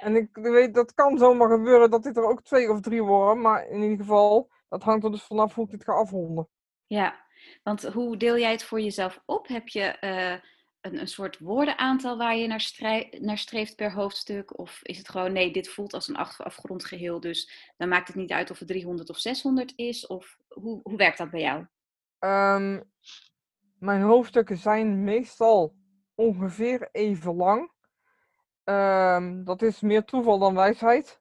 En 0.00 0.16
ik 0.16 0.28
weet, 0.32 0.74
dat 0.74 0.94
kan 0.94 1.18
zomaar 1.18 1.48
gebeuren 1.48 1.90
dat 1.90 2.02
dit 2.02 2.16
er 2.16 2.28
ook 2.28 2.42
twee 2.42 2.70
of 2.70 2.80
drie 2.80 3.02
worden, 3.02 3.40
maar 3.42 3.68
in 3.68 3.82
ieder 3.82 3.98
geval, 3.98 4.50
dat 4.68 4.82
hangt 4.82 5.04
er 5.04 5.10
dus 5.10 5.22
vanaf 5.22 5.54
hoe 5.54 5.64
ik 5.64 5.70
dit 5.70 5.84
ga 5.84 5.92
afronden. 5.92 6.48
ja, 6.86 7.26
want 7.62 7.82
hoe 7.82 8.16
deel 8.16 8.38
jij 8.38 8.50
het 8.50 8.64
voor 8.64 8.80
jezelf 8.80 9.22
op? 9.26 9.48
Heb 9.48 9.68
je 9.68 9.82
eh, 9.82 10.34
een, 10.80 11.00
een 11.00 11.08
soort 11.08 11.38
woordenaantal 11.38 12.18
waar 12.18 12.36
je 12.36 12.46
naar, 12.46 12.60
strij- 12.60 13.18
naar 13.20 13.38
streeft 13.38 13.76
per 13.76 13.92
hoofdstuk? 13.92 14.58
Of 14.58 14.80
is 14.82 14.98
het 14.98 15.08
gewoon, 15.08 15.32
nee, 15.32 15.52
dit 15.52 15.68
voelt 15.68 15.94
als 15.94 16.08
een 16.08 16.16
af- 16.16 16.40
afgerond 16.40 16.84
geheel, 16.84 17.20
dus 17.20 17.72
dan 17.76 17.88
maakt 17.88 18.06
het 18.06 18.16
niet 18.16 18.32
uit 18.32 18.50
of 18.50 18.58
het 18.58 18.68
300 18.68 19.10
of 19.10 19.18
600 19.18 19.72
is? 19.76 20.06
Of 20.06 20.36
hoe, 20.48 20.80
hoe 20.82 20.96
werkt 20.96 21.18
dat 21.18 21.30
bij 21.30 21.40
jou? 21.40 21.66
Ehm, 22.18 22.80
mijn 23.78 24.02
hoofdstukken 24.02 24.56
zijn 24.56 25.04
meestal 25.04 25.74
ongeveer 26.14 26.88
even 26.92 27.34
lang. 27.34 27.72
Ehm, 28.64 29.44
dat 29.44 29.62
is 29.62 29.80
meer 29.80 30.04
toeval 30.04 30.38
dan 30.38 30.54
wijsheid. 30.54 31.20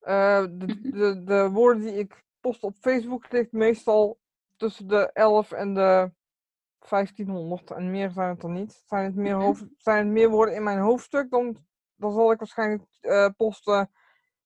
Eh, 0.00 0.44
de, 0.50 0.66
de, 0.98 1.22
de 1.24 1.50
woorden 1.50 1.82
die 1.82 1.98
ik 1.98 2.24
post 2.40 2.62
op 2.62 2.76
Facebook 2.76 3.32
ligt 3.32 3.52
meestal 3.52 4.18
tussen 4.56 4.88
de 4.88 5.12
11 5.12 5.52
en 5.52 5.74
de 5.74 6.10
1500 6.88 7.70
en 7.70 7.90
meer 7.90 8.10
zijn 8.10 8.28
het 8.28 8.42
er 8.42 8.50
niet. 8.50 8.82
Zijn 8.86 9.04
het 9.04 9.14
meer, 9.14 9.36
Mhm. 9.36 9.44
hoofd, 9.44 9.64
zijn 9.76 9.98
het 10.04 10.14
meer 10.14 10.28
woorden 10.30 10.54
in 10.54 10.62
mijn 10.62 10.78
hoofdstuk, 10.78 11.30
dan, 11.30 11.66
dan 11.94 12.12
zal 12.12 12.32
ik 12.32 12.38
waarschijnlijk 12.38 12.82
eh, 13.00 13.28
posten, 13.36 13.90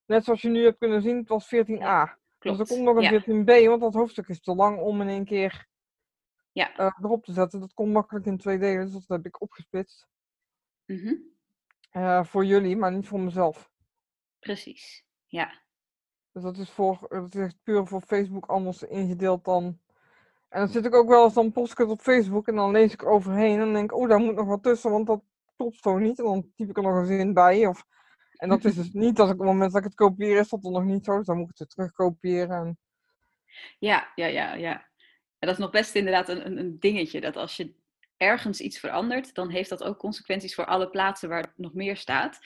net 0.04 0.24
zoals 0.24 0.42
je 0.42 0.48
nu 0.48 0.64
hebt 0.64 0.78
kunnen 0.78 1.02
zien, 1.02 1.16
het 1.16 1.28
was 1.28 1.46
14a. 1.54 2.18
Dus 2.38 2.58
er 2.58 2.66
komt 2.66 2.82
nog 2.82 2.96
een 2.96 3.02
ja. 3.02 3.10
14b, 3.10 3.66
want 3.68 3.80
dat 3.80 3.94
hoofdstuk 3.94 4.28
is 4.28 4.40
te 4.40 4.54
lang 4.54 4.78
om 4.78 5.00
in 5.00 5.08
één 5.08 5.24
keer 5.24 5.68
Ja. 6.52 6.76
eh, 6.76 6.96
erop 7.02 7.24
te 7.24 7.32
zetten. 7.32 7.60
Dat 7.60 7.74
komt 7.74 7.92
makkelijk 7.92 8.26
in 8.26 8.38
twee 8.38 8.58
delen, 8.58 8.84
dus 8.84 8.92
dat 8.92 9.04
heb 9.16 9.26
ik 9.26 9.40
opgesplitst. 9.40 10.08
Mhm, 10.86 11.14
Eh, 11.90 12.24
voor 12.24 12.44
jullie, 12.44 12.76
maar 12.76 12.92
niet 12.92 13.08
voor 13.08 13.20
mezelf. 13.20 13.70
Precies, 14.38 15.04
ja. 15.26 15.60
Dus 16.32 16.42
dat 16.42 16.56
is, 16.58 16.70
voor, 16.70 17.06
dat 17.08 17.34
is 17.34 17.52
puur 17.62 17.86
voor 17.86 18.00
Facebook 18.00 18.46
anders 18.46 18.82
ingedeeld 18.82 19.44
dan. 19.44 19.80
En 20.50 20.60
dan 20.60 20.68
zit 20.68 20.84
ik 20.84 20.94
ook 20.94 21.08
wel 21.08 21.24
eens 21.24 21.34
dan 21.34 21.52
post 21.52 21.72
ik 21.72 21.78
het 21.78 21.88
op 21.88 22.00
Facebook 22.00 22.48
en 22.48 22.54
dan 22.54 22.70
lees 22.70 22.92
ik 22.92 23.02
er 23.02 23.08
overheen 23.08 23.60
en 23.60 23.72
denk 23.72 23.90
ik, 23.90 23.96
oh, 23.96 24.08
daar 24.08 24.18
moet 24.18 24.34
nog 24.34 24.46
wat 24.46 24.62
tussen, 24.62 24.90
want 24.90 25.06
dat 25.06 25.22
klopt 25.56 25.82
zo 25.82 25.98
niet. 25.98 26.18
En 26.18 26.24
dan 26.24 26.52
typ 26.56 26.68
ik 26.70 26.76
er 26.76 26.82
nog 26.82 26.94
een 26.94 27.06
zin 27.06 27.34
bij. 27.34 27.66
Of, 27.66 27.84
en 28.36 28.48
dat 28.48 28.64
is 28.64 28.74
dus 28.74 28.92
niet, 29.04 29.18
als 29.18 29.28
ik 29.28 29.34
op 29.34 29.40
het 29.40 29.48
moment 29.48 29.72
dat 29.72 29.80
ik 29.80 29.86
het 29.86 29.96
kopieer, 29.96 30.38
is 30.38 30.48
dat 30.48 30.62
dan 30.62 30.72
nog 30.72 30.84
niet 30.84 31.04
zo. 31.04 31.16
Dus 31.16 31.26
dan 31.26 31.36
moet 31.36 31.50
ik 31.50 31.58
het 31.58 31.74
weer 31.74 31.86
terug 31.86 31.92
kopiëren. 31.92 32.56
En... 32.56 32.78
Ja, 33.78 34.12
ja, 34.14 34.26
ja, 34.26 34.54
ja. 34.54 34.72
En 35.38 35.48
dat 35.48 35.50
is 35.50 35.58
nog 35.58 35.70
best 35.70 35.94
inderdaad 35.94 36.28
een, 36.28 36.58
een, 36.58 36.76
dingetje. 36.78 37.20
Dat 37.20 37.36
als 37.36 37.56
je 37.56 37.74
ergens 38.16 38.60
iets 38.60 38.78
verandert, 38.78 39.34
dan 39.34 39.48
heeft 39.48 39.68
dat 39.68 39.82
ook 39.82 39.98
consequenties 39.98 40.54
voor 40.54 40.66
alle 40.66 40.90
plaatsen 40.90 41.28
waar 41.28 41.42
het 41.42 41.52
nog 41.56 41.74
meer 41.74 41.96
staat. 41.96 42.38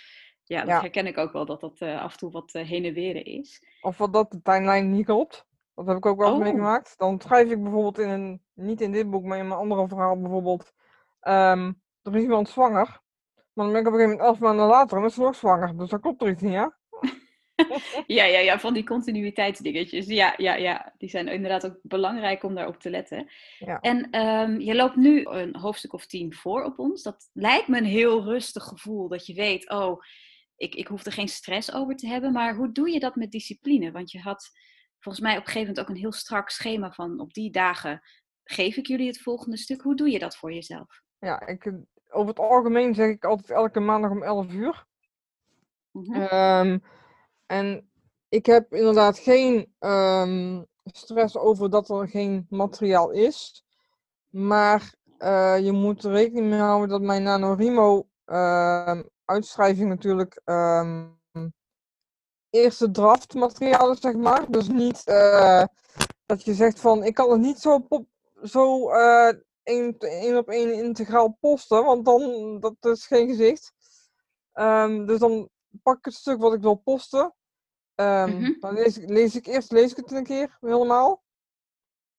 Ja, 0.42 0.58
dat 0.58 0.68
Ja. 0.68 0.80
herken 0.80 1.06
ik 1.06 1.18
ook 1.18 1.32
wel, 1.32 1.46
dat 1.46 1.60
dat 1.60 1.80
eh, 1.80 2.02
af 2.02 2.12
en 2.12 2.18
toe 2.18 2.30
wat 2.30 2.54
eh, 2.54 2.66
heen 2.66 2.84
en 2.84 2.94
weer 2.94 3.26
is. 3.26 3.66
Of 3.80 3.98
wat 3.98 4.12
dat 4.12 4.30
de 4.30 4.42
timeline 4.42 4.88
niet 4.88 5.04
klopt. 5.04 5.46
Dat 5.74 5.86
heb 5.86 5.96
ik 5.96 6.06
ook 6.06 6.18
wel 6.18 6.28
eens 6.28 6.36
Oh. 6.36 6.42
meegemaakt. 6.42 6.94
Dan 6.98 7.20
schrijf 7.20 7.50
ik 7.50 7.62
bijvoorbeeld 7.62 7.98
in 7.98 8.08
een, 8.08 8.42
niet 8.54 8.80
in 8.80 8.92
dit 8.92 9.10
boek, 9.10 9.24
maar 9.24 9.38
in 9.38 9.48
mijn 9.48 9.60
andere 9.60 9.88
verhaal 9.88 10.20
bijvoorbeeld, 10.20 10.72
ehm, 11.20 11.72
er 12.02 12.16
is 12.16 12.22
iemand 12.22 12.48
zwanger. 12.48 13.02
Maar 13.52 13.64
dan 13.64 13.72
ben 13.72 13.80
ik 13.80 13.86
op 13.86 13.92
een 13.92 13.98
gegeven 13.98 14.16
moment 14.18 14.20
elf 14.28 14.38
maanden 14.38 14.66
later 14.66 14.98
en 14.98 15.04
is 15.04 15.14
ze 15.14 15.20
nog 15.20 15.34
zwanger. 15.36 15.76
Dus 15.76 15.88
dat 15.90 16.00
klopt 16.00 16.22
er 16.22 16.28
iets 16.28 16.42
niet, 16.42 16.52
ja? 16.52 16.76
Ja, 18.06 18.24
ja, 18.24 18.38
ja, 18.38 18.58
van 18.60 18.74
die 18.74 18.84
continuïteitsdingetjes. 18.84 20.06
Ja, 20.06 20.34
ja, 20.36 20.54
ja. 20.54 20.92
Die 20.98 21.08
zijn 21.08 21.28
inderdaad 21.28 21.66
ook 21.66 21.78
belangrijk 21.82 22.42
om 22.42 22.54
daarop 22.54 22.80
te 22.80 22.90
letten. 22.90 23.30
Ja. 23.58 23.80
En 23.80 24.10
ehm, 24.10 24.58
je 24.60 24.74
loopt 24.74 24.96
nu 24.96 25.24
een 25.24 25.56
hoofdstuk 25.56 25.92
of 25.92 26.06
tien 26.06 26.34
voor 26.34 26.64
op 26.64 26.78
ons. 26.78 27.02
Dat 27.02 27.30
lijkt 27.32 27.68
me 27.68 27.78
een 27.78 27.84
heel 27.84 28.22
rustig 28.24 28.62
gevoel. 28.64 29.08
Dat 29.08 29.26
je 29.26 29.34
weet, 29.34 29.70
oh, 29.70 30.00
ik, 30.56 30.74
ik 30.74 30.86
hoef 30.86 31.04
er 31.04 31.12
geen 31.12 31.28
stress 31.28 31.72
over 31.72 31.96
te 31.96 32.06
hebben. 32.06 32.32
Maar 32.32 32.54
hoe 32.54 32.72
doe 32.72 32.90
je 32.90 33.00
dat 33.00 33.14
met 33.16 33.30
discipline? 33.30 33.92
Want 33.92 34.10
je 34.10 34.20
had 34.20 34.50
volgens 35.04 35.24
mij 35.24 35.36
op 35.36 35.40
een 35.40 35.46
gegeven 35.46 35.68
moment 35.68 35.80
ook 35.80 35.94
een 35.94 36.00
heel 36.00 36.12
strak 36.12 36.50
schema 36.50 36.92
van 36.92 37.20
op 37.20 37.32
die 37.32 37.50
dagen 37.50 38.00
geef 38.44 38.76
ik 38.76 38.86
jullie 38.86 39.06
het 39.06 39.22
volgende 39.22 39.56
stuk. 39.56 39.82
Hoe 39.82 39.96
doe 39.96 40.10
je 40.10 40.18
dat 40.18 40.36
voor 40.36 40.52
jezelf? 40.52 41.02
Ja, 41.18 41.46
ik, 41.46 41.72
over 42.10 42.28
het 42.28 42.38
algemeen 42.38 42.94
zeg 42.94 43.08
ik 43.08 43.24
altijd 43.24 43.50
elke 43.50 43.80
maandag 43.80 44.10
om 44.10 44.22
11 44.22 44.52
uur. 44.52 44.86
Mhm. 45.90 46.14
Ehm, 46.14 46.78
en 47.46 47.90
ik 48.28 48.46
heb 48.46 48.72
inderdaad 48.72 49.18
geen 49.18 49.74
ehm, 49.78 50.62
stress 50.84 51.36
over 51.36 51.70
dat 51.70 51.88
er 51.88 52.08
geen 52.08 52.46
materiaal 52.48 53.10
is. 53.10 53.64
Maar 54.28 54.94
eh, 55.18 55.58
je 55.58 55.72
moet 55.72 56.04
er 56.04 56.12
rekening 56.12 56.48
mee 56.48 56.60
houden 56.60 56.88
dat 56.88 57.02
mijn 57.02 57.22
NaNoWriMo 57.22 58.08
ehm 58.24 59.02
uitschrijving 59.24 59.88
natuurlijk 59.88 60.40
eerste 62.54 62.90
draft 62.90 63.34
materiaal 63.34 63.94
zeg 63.94 64.14
maar. 64.14 64.50
Dus 64.50 64.68
niet 64.68 65.04
eh, 65.04 65.64
dat 66.26 66.44
je 66.44 66.54
zegt 66.54 66.80
van 66.80 67.04
ik 67.04 67.14
kan 67.14 67.30
het 67.30 67.40
niet 67.40 67.58
zo, 67.58 67.78
pop, 67.78 68.06
zo 68.42 68.90
eh, 68.90 69.32
één, 69.62 69.98
één 69.98 70.36
op 70.36 70.48
één 70.48 70.74
integraal 70.74 71.36
posten, 71.40 71.84
want 71.84 72.04
dan 72.04 72.56
dat 72.60 72.76
is 72.80 73.06
geen 73.06 73.28
gezicht. 73.28 73.72
Ehm, 74.52 75.06
dus 75.06 75.18
dan 75.18 75.48
pak 75.82 75.98
ik 75.98 76.04
het 76.04 76.14
stuk 76.14 76.40
wat 76.40 76.54
ik 76.54 76.60
wil 76.60 76.74
posten. 76.74 77.34
Ehm, 77.94 78.36
Mhm. 78.38 78.52
Dan 78.60 78.74
lees 78.74 78.98
ik, 78.98 79.08
lees 79.08 79.34
ik 79.36 79.46
eerst 79.46 79.72
lees 79.72 79.90
ik 79.90 79.96
het 79.96 80.12
een 80.12 80.24
keer 80.24 80.56
helemaal. 80.60 81.22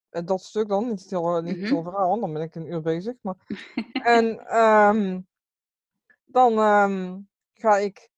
Eh, 0.10 0.26
Dat 0.26 0.42
stuk 0.42 0.68
dan, 0.68 0.88
niet 0.90 1.02
het 1.02 1.10
hele, 1.12 1.42
niet 1.42 1.58
Mhm. 1.58 1.66
hele 1.66 1.84
verhaal, 1.84 2.10
want 2.10 2.22
dan 2.22 2.34
ben 2.34 2.42
ik 2.42 2.56
een 2.56 2.72
uur 2.72 2.82
bezig. 2.82 3.16
Maar... 3.22 3.36
en 4.18 4.40
ehm, 4.48 5.22
dan 6.26 6.54
ga 7.54 7.78
ik 7.78 8.10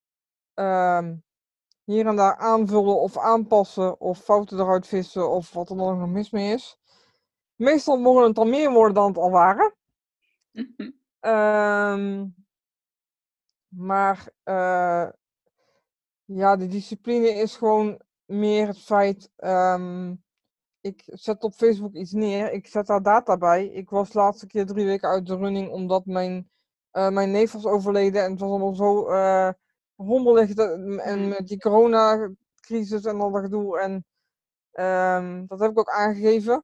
hier 1.87 2.07
en 2.07 2.15
daar 2.15 2.35
aanvullen 2.37 2.99
of 2.99 3.17
aanpassen 3.17 3.99
of 3.99 4.19
fouten 4.19 4.59
eruit 4.59 4.87
vissen 4.87 5.29
of 5.29 5.53
wat 5.53 5.69
er 5.69 5.77
dan 5.77 5.99
nog 5.99 6.09
mis 6.09 6.29
mee 6.29 6.53
is. 6.53 6.77
Meestal 7.55 7.97
mogen 7.97 8.23
het 8.23 8.35
dan 8.35 8.49
meer 8.49 8.71
worden 8.71 8.93
dan 8.93 9.07
het 9.07 9.17
al 9.17 9.29
waren. 9.29 9.73
Mhm. 10.51 10.91
Ehm, 11.19 12.25
maar 13.67 14.29
eh, 14.43 15.09
ja, 16.25 16.55
de 16.55 16.67
discipline 16.67 17.29
is 17.29 17.55
gewoon 17.55 18.01
meer 18.25 18.67
het 18.67 18.79
feit. 18.79 19.31
ehm, 19.35 20.15
ik 20.81 21.03
zet 21.05 21.43
op 21.43 21.53
Facebook 21.53 21.93
iets 21.93 22.11
neer, 22.11 22.51
ik 22.51 22.67
zet 22.67 22.87
daar 22.87 23.01
data 23.01 23.37
bij. 23.37 23.65
Ik 23.65 23.89
was 23.89 24.09
de 24.09 24.19
laatste 24.19 24.47
keer 24.47 24.65
drie 24.65 24.85
weken 24.85 25.09
uit 25.09 25.25
de 25.25 25.35
running 25.35 25.69
omdat 25.71 26.05
mijn, 26.05 26.49
eh, 26.91 27.09
mijn 27.09 27.31
neef 27.31 27.51
was 27.51 27.65
overleden 27.65 28.23
en 28.23 28.31
het 28.31 28.39
was 28.39 28.49
allemaal 28.49 28.75
zo 28.75 29.07
eh 29.07 29.49
rommelig. 29.97 30.53
dat- 30.53 30.71
en 30.99 31.19
Mm. 31.21 31.27
met 31.27 31.47
die 31.47 31.59
coronacrisis 31.59 33.03
en 33.05 33.19
al 33.21 33.31
dat 33.31 33.41
gedoe. 33.41 33.79
En 33.79 34.05
ehm, 34.71 35.45
dat 35.47 35.59
heb 35.59 35.71
ik 35.71 35.79
ook 35.79 35.89
aangegeven. 35.89 36.63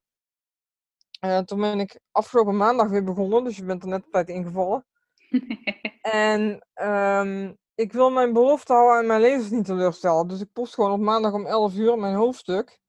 Eh, 1.19 1.39
toen 1.39 1.60
ben 1.60 1.80
ik 1.80 2.00
afgelopen 2.12 2.58
maandag 2.58 2.89
weer 2.89 3.04
begonnen, 3.04 3.43
dus 3.43 3.58
je 3.58 3.63
bent 3.65 3.84
er 3.84 3.89
net 3.89 4.06
op 4.06 4.12
tijd 4.12 4.30
ingevallen. 4.30 4.86
En 6.02 6.67
ehm, 6.74 7.54
ik 7.76 7.91
wil 7.93 8.10
mijn 8.12 8.34
belofte 8.34 8.74
houden 8.74 9.00
en 9.00 9.08
mijn 9.08 9.22
lezers 9.22 9.50
niet 9.50 9.65
teleurstellen. 9.65 10.28
Dus 10.28 10.41
ik 10.41 10.52
post 10.54 10.74
gewoon 10.74 10.91
op 10.91 11.00
maandag 11.00 11.34
om 11.34 11.46
11 11.46 11.76
uur 11.76 11.98
mijn 12.00 12.15
hoofdstuk. 12.15 12.80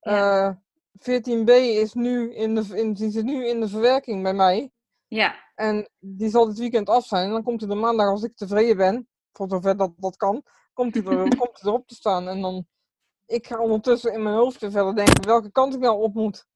Ja. 0.00 0.48
Eh 0.48 0.54
14b 0.98 1.50
is 1.52 1.92
nu 1.94 2.34
in 2.34 2.54
de, 2.54 2.76
in, 2.78 2.92
die 2.92 3.10
zit 3.10 3.24
nu 3.24 3.46
in 3.46 3.60
de 3.60 3.68
verwerking 3.68 4.22
bij 4.22 4.34
mij. 4.34 4.70
ja, 5.06 5.34
En 5.54 5.88
die 5.98 6.28
zal 6.28 6.46
dit 6.46 6.58
weekend 6.58 6.88
af 6.88 7.04
zijn. 7.04 7.24
En 7.26 7.30
dan 7.30 7.42
komt 7.42 7.60
hij 7.60 7.68
de 7.68 7.74
maandag, 7.76 8.06
als 8.08 8.22
ik 8.22 8.36
tevreden 8.36 8.76
ben, 8.76 9.08
voor 9.36 9.48
zover 9.48 9.76
dat 9.76 9.92
dat 9.96 10.16
kan, 10.16 10.42
komt 10.72 10.94
hij, 10.94 11.04
er, 11.04 11.28
komt 11.38 11.60
hij 11.60 11.70
erop 11.70 11.86
te 11.86 11.94
staan. 11.94 12.28
En 12.28 12.40
dan, 12.40 12.66
ik 13.26 13.46
ga 13.46 13.58
ondertussen 13.58 14.12
in 14.12 14.22
mijn 14.22 14.34
hoofd 14.36 14.58
verder 14.58 14.94
denken 14.94 15.26
welke 15.26 15.50
kant 15.50 15.74
ik 15.74 15.80
nou 15.80 16.02
op 16.02 16.14
moet. 16.14 16.46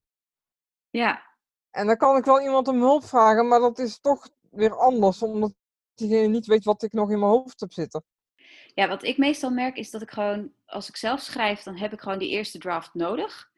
ja, 0.90 1.22
En 1.70 1.86
dan 1.86 1.96
kan 1.96 2.16
ik 2.16 2.24
wel 2.24 2.40
iemand 2.40 2.68
om 2.68 2.80
hulp 2.80 3.04
vragen, 3.04 3.48
maar 3.48 3.60
dat 3.60 3.78
is 3.78 4.00
toch 4.00 4.28
weer 4.50 4.76
anders, 4.78 5.22
omdat 5.22 5.54
diegene 5.94 6.26
niet 6.26 6.46
weet 6.46 6.64
wat 6.64 6.82
ik 6.82 6.92
nog 6.92 7.10
in 7.10 7.18
mijn 7.18 7.30
hoofd 7.30 7.60
heb 7.60 7.72
zitten. 7.72 8.04
Ja, 8.74 8.88
wat 8.88 9.02
ik 9.02 9.18
meestal 9.18 9.50
merk 9.50 9.76
is 9.76 9.90
dat 9.90 10.02
ik 10.02 10.10
gewoon, 10.10 10.52
als 10.66 10.88
ik 10.88 10.96
zelf 10.96 11.20
schrijf, 11.20 11.62
dan 11.62 11.76
heb 11.76 11.92
ik 11.92 12.00
gewoon 12.00 12.18
die 12.18 12.28
eerste 12.28 12.58
draft 12.58 12.94
nodig. 12.94 13.50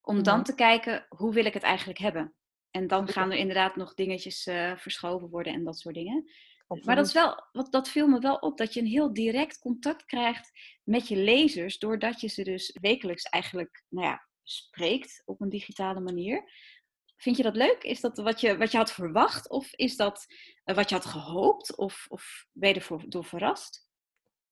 Om 0.00 0.22
dan 0.22 0.34
Mhm. 0.36 0.44
te 0.44 0.54
kijken, 0.54 1.06
hoe 1.08 1.32
wil 1.32 1.44
ik 1.44 1.54
het 1.54 1.62
eigenlijk 1.62 1.98
hebben? 1.98 2.34
En 2.70 2.86
dan 2.86 3.08
gaan 3.08 3.30
er 3.30 3.36
inderdaad 3.38 3.76
nog 3.76 3.94
dingetjes 3.94 4.46
eh, 4.46 4.76
verschoven 4.76 5.28
worden 5.30 5.52
en 5.52 5.64
dat 5.64 5.78
soort 5.78 5.94
dingen. 5.94 6.30
Maar 6.66 6.96
dat, 6.96 7.06
is 7.06 7.12
wel, 7.12 7.44
wat, 7.52 7.72
dat 7.72 7.88
viel 7.88 8.08
me 8.08 8.18
wel 8.18 8.36
op, 8.36 8.58
dat 8.58 8.74
je 8.74 8.80
een 8.80 8.86
heel 8.86 9.12
direct 9.12 9.58
contact 9.58 10.04
krijgt 10.04 10.50
met 10.82 11.08
je 11.08 11.16
lezers, 11.16 11.78
doordat 11.78 12.20
je 12.20 12.28
ze 12.28 12.42
dus 12.42 12.78
wekelijks 12.80 13.22
eigenlijk, 13.22 13.82
nou 13.88 14.06
ja, 14.06 14.26
spreekt 14.42 15.22
op 15.24 15.40
een 15.40 15.48
digitale 15.48 16.00
manier. 16.00 16.52
Vind 17.16 17.36
je 17.36 17.42
dat 17.42 17.56
leuk? 17.56 17.82
Is 17.82 18.00
dat 18.00 18.18
wat 18.18 18.40
je, 18.40 18.56
wat 18.56 18.70
je 18.70 18.76
had 18.76 18.92
verwacht? 18.92 19.48
Of 19.48 19.72
is 19.72 19.96
dat 19.96 20.26
eh, 20.64 20.76
wat 20.76 20.88
je 20.88 20.94
had 20.94 21.04
gehoopt? 21.04 21.76
Of, 21.76 22.06
of 22.08 22.46
ben 22.52 22.68
je 22.68 22.74
ervoor 22.74 23.04
door 23.08 23.24
verrast? 23.24 23.84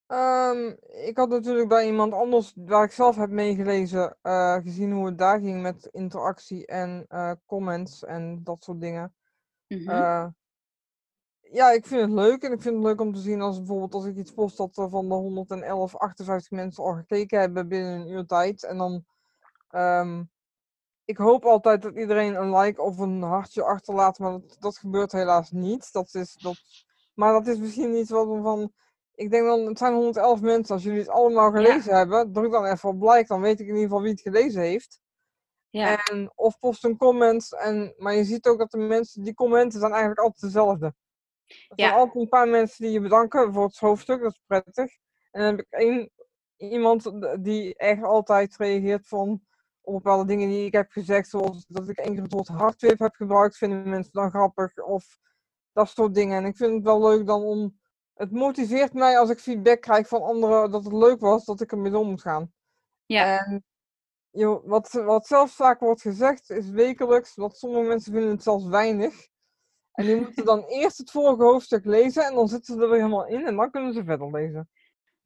Ehm, 0.06 0.74
ik 1.06 1.16
had 1.16 1.28
natuurlijk 1.28 1.68
bij 1.68 1.86
iemand 1.86 2.12
anders, 2.12 2.52
waar 2.56 2.84
ik 2.84 2.90
zelf 2.90 3.16
heb 3.16 3.30
meegelezen, 3.30 4.16
eh, 4.22 4.54
gezien 4.54 4.92
hoe 4.92 5.06
het 5.06 5.18
daar 5.18 5.40
ging 5.40 5.62
met 5.62 5.88
interactie 5.92 6.66
en 6.66 7.04
eh, 7.08 7.32
comments 7.46 8.04
en 8.04 8.40
dat 8.44 8.64
soort 8.64 8.80
dingen. 8.80 9.14
Mhm. 9.66 9.88
Eh, 9.88 10.26
ja, 11.52 11.70
ik 11.70 11.86
vind 11.86 12.00
het 12.00 12.10
leuk. 12.10 12.42
En 12.42 12.52
ik 12.52 12.62
vind 12.62 12.74
het 12.74 12.84
leuk 12.84 13.00
om 13.00 13.14
te 13.14 13.20
zien 13.20 13.40
als 13.40 13.58
bijvoorbeeld 13.58 13.94
als 13.94 14.04
ik 14.04 14.16
iets 14.16 14.32
post 14.32 14.56
dat 14.56 14.76
er 14.76 14.88
van 14.88 15.08
de 15.08 15.14
111, 15.14 15.96
58 15.96 16.50
mensen 16.50 16.84
al 16.84 16.92
gekeken 16.92 17.40
hebben 17.40 17.68
binnen 17.68 18.00
een 18.00 18.08
uur 18.08 18.26
tijd. 18.26 18.64
En 18.64 18.78
dan, 18.78 19.04
ehm, 19.68 20.22
ik 21.04 21.16
hoop 21.16 21.44
altijd 21.44 21.82
dat 21.82 21.96
iedereen 21.96 22.34
een 22.34 22.56
like 22.56 22.82
of 22.82 22.98
een 22.98 23.22
hartje 23.22 23.62
achterlaat, 23.62 24.18
maar 24.18 24.30
dat, 24.30 24.56
dat 24.60 24.78
gebeurt 24.78 25.12
helaas 25.12 25.50
niet. 25.50 25.92
Dat 25.92 26.14
is, 26.14 26.34
dat, 26.34 26.56
maar 27.14 27.32
dat 27.32 27.46
is 27.46 27.58
misschien 27.58 27.94
iets 27.94 28.10
wat 28.10 28.26
we 28.26 28.40
van, 28.42 28.72
ik 29.14 29.30
denk 29.30 29.46
dan, 29.46 29.60
het 29.66 29.78
zijn 29.78 29.94
111 29.94 30.40
mensen. 30.40 30.74
Als 30.74 30.84
jullie 30.84 31.00
het 31.00 31.08
allemaal 31.08 31.50
gelezen 31.50 31.96
hebben, 31.96 32.32
druk 32.32 32.50
dan 32.52 32.64
even 32.64 32.88
op 32.88 33.02
like, 33.02 33.26
dan 33.26 33.40
weet 33.40 33.60
ik 33.60 33.66
in 33.66 33.74
ieder 33.74 33.82
geval 33.82 34.02
wie 34.02 34.10
het 34.10 34.20
gelezen 34.20 34.62
heeft. 34.62 35.00
ja, 35.70 36.04
En, 36.04 36.32
of 36.34 36.58
post 36.58 36.84
een 36.84 36.96
comment. 36.96 37.54
En, 37.54 37.94
maar 37.96 38.14
je 38.14 38.24
ziet 38.24 38.46
ook 38.46 38.58
dat 38.58 38.70
de 38.70 38.78
mensen, 38.78 39.22
die 39.22 39.34
commenten 39.34 39.80
zijn 39.80 39.92
eigenlijk 39.92 40.20
altijd 40.20 40.42
dezelfde. 40.42 40.94
Er 41.68 41.76
zijn 41.76 41.90
Ja. 41.90 41.96
altijd 41.96 42.22
een 42.22 42.28
paar 42.28 42.48
mensen 42.48 42.84
die 42.84 42.92
je 42.92 43.00
bedanken 43.00 43.52
voor 43.52 43.64
het 43.64 43.78
hoofdstuk, 43.78 44.22
dat 44.22 44.32
is 44.32 44.40
prettig. 44.46 44.96
En 45.30 45.40
dan 45.42 45.50
heb 45.50 45.58
ik 45.60 45.66
één 45.70 46.10
iemand 46.56 47.12
die 47.44 47.76
echt 47.76 48.02
altijd 48.02 48.56
reageert 48.56 49.08
van 49.08 49.42
op 49.80 49.92
bepaalde 49.94 50.24
dingen 50.26 50.48
die 50.48 50.66
ik 50.66 50.72
heb 50.72 50.90
gezegd, 50.90 51.28
zoals 51.28 51.64
dat 51.68 51.88
ik 51.88 51.98
één 51.98 52.12
keer 52.14 52.22
het 52.22 52.32
woord 52.32 52.48
hardwip 52.48 52.98
heb 52.98 53.14
gebruikt, 53.14 53.56
vinden 53.56 53.88
mensen 53.88 54.12
dan 54.12 54.30
grappig 54.30 54.76
of 54.76 55.18
dat 55.72 55.88
soort 55.88 56.14
dingen. 56.14 56.36
En 56.36 56.44
ik 56.44 56.56
vind 56.56 56.72
het 56.74 56.82
wel 56.82 57.02
leuk 57.02 57.26
dan 57.26 57.42
om, 57.42 57.80
het 58.14 58.30
motiveert 58.30 58.92
mij 58.92 59.18
als 59.18 59.30
ik 59.30 59.38
feedback 59.40 59.80
krijg 59.80 60.08
van 60.08 60.22
anderen 60.22 60.70
dat 60.70 60.84
het 60.84 60.92
leuk 60.92 61.20
was, 61.20 61.44
dat 61.44 61.60
ik 61.60 61.72
ermee 61.72 61.98
om 61.98 62.08
moet 62.08 62.20
gaan. 62.20 62.52
ja, 63.06 63.38
En 63.46 63.64
joh, 64.30 64.66
wat, 64.66 64.90
wat 64.92 65.26
zelfs 65.26 65.54
vaak 65.54 65.80
wordt 65.80 66.00
gezegd 66.00 66.50
is 66.50 66.68
wekelijks, 66.70 67.34
wat 67.34 67.56
sommige 67.58 67.86
mensen 67.88 68.12
vinden 68.12 68.30
het 68.30 68.42
zelfs 68.42 68.66
weinig. 68.66 69.28
En 69.92 70.06
die 70.06 70.16
moeten 70.16 70.44
dan 70.44 70.64
eerst 70.64 70.98
het 70.98 71.10
vorige 71.10 71.42
hoofdstuk 71.42 71.84
lezen 71.84 72.24
en 72.24 72.34
dan 72.34 72.48
zitten 72.48 72.74
ze 72.74 72.82
er 72.82 72.88
weer 72.88 72.98
helemaal 72.98 73.26
in 73.26 73.46
en 73.46 73.56
dan 73.56 73.70
kunnen 73.70 73.92
ze 73.92 74.04
verder 74.04 74.30
lezen. 74.30 74.68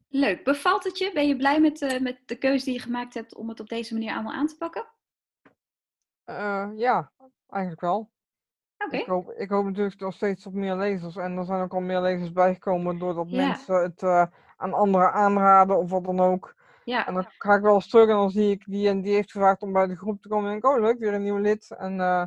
Leuk. 0.08 0.44
Bevalt 0.44 0.84
het 0.84 0.98
je? 0.98 1.10
Ben 1.14 1.28
je 1.28 1.36
blij 1.36 1.60
met, 1.60 1.80
uh, 1.80 2.00
met 2.00 2.18
de 2.26 2.36
keuze 2.36 2.64
die 2.64 2.74
je 2.74 2.80
gemaakt 2.80 3.14
hebt 3.14 3.34
om 3.34 3.48
het 3.48 3.60
op 3.60 3.68
deze 3.68 3.94
manier 3.94 4.12
allemaal 4.12 4.32
aan 4.32 4.46
te 4.46 4.56
pakken? 4.56 4.86
Uh, 6.26 6.68
ja, 6.76 7.12
eigenlijk 7.48 7.80
wel. 7.80 8.10
Oké. 8.78 8.96
Ik, 8.96 9.06
hoop, 9.06 9.30
ik 9.30 9.50
hoop 9.50 9.64
natuurlijk 9.64 10.00
nog 10.00 10.14
steeds 10.14 10.46
op 10.46 10.52
meer 10.52 10.76
lezers. 10.76 11.16
En 11.16 11.36
er 11.36 11.44
zijn 11.44 11.62
ook 11.62 11.74
al 11.74 11.80
meer 11.80 12.00
lezers 12.00 12.32
bijgekomen 12.32 12.98
doordat 12.98 13.30
ja. 13.30 13.46
mensen 13.46 13.82
het 13.82 14.02
uh, 14.02 14.26
aan 14.56 14.72
anderen 14.72 15.12
aanraden 15.12 15.78
of 15.78 15.90
wat 15.90 16.04
dan 16.04 16.20
ook. 16.20 16.54
Ja. 16.84 17.06
En 17.06 17.14
dan 17.14 17.26
ga 17.38 17.54
ik 17.54 17.62
wel 17.62 17.74
eens 17.74 17.88
terug 17.88 18.08
en 18.08 18.14
dan 18.14 18.30
zie 18.30 18.50
ik 18.50 18.64
die 18.66 18.88
en 18.88 19.02
die 19.02 19.14
heeft 19.14 19.30
gevraagd 19.30 19.62
om 19.62 19.72
bij 19.72 19.86
de 19.86 19.96
groep 19.96 20.22
te 20.22 20.28
komen. 20.28 20.44
En 20.44 20.50
denk 20.50 20.64
ik, 20.64 20.70
oh 20.70 20.80
leuk, 20.80 20.98
weer 20.98 21.14
een 21.14 21.22
nieuw 21.22 21.38
lid. 21.38 21.70
En 21.70 21.98
uh, 21.98 22.24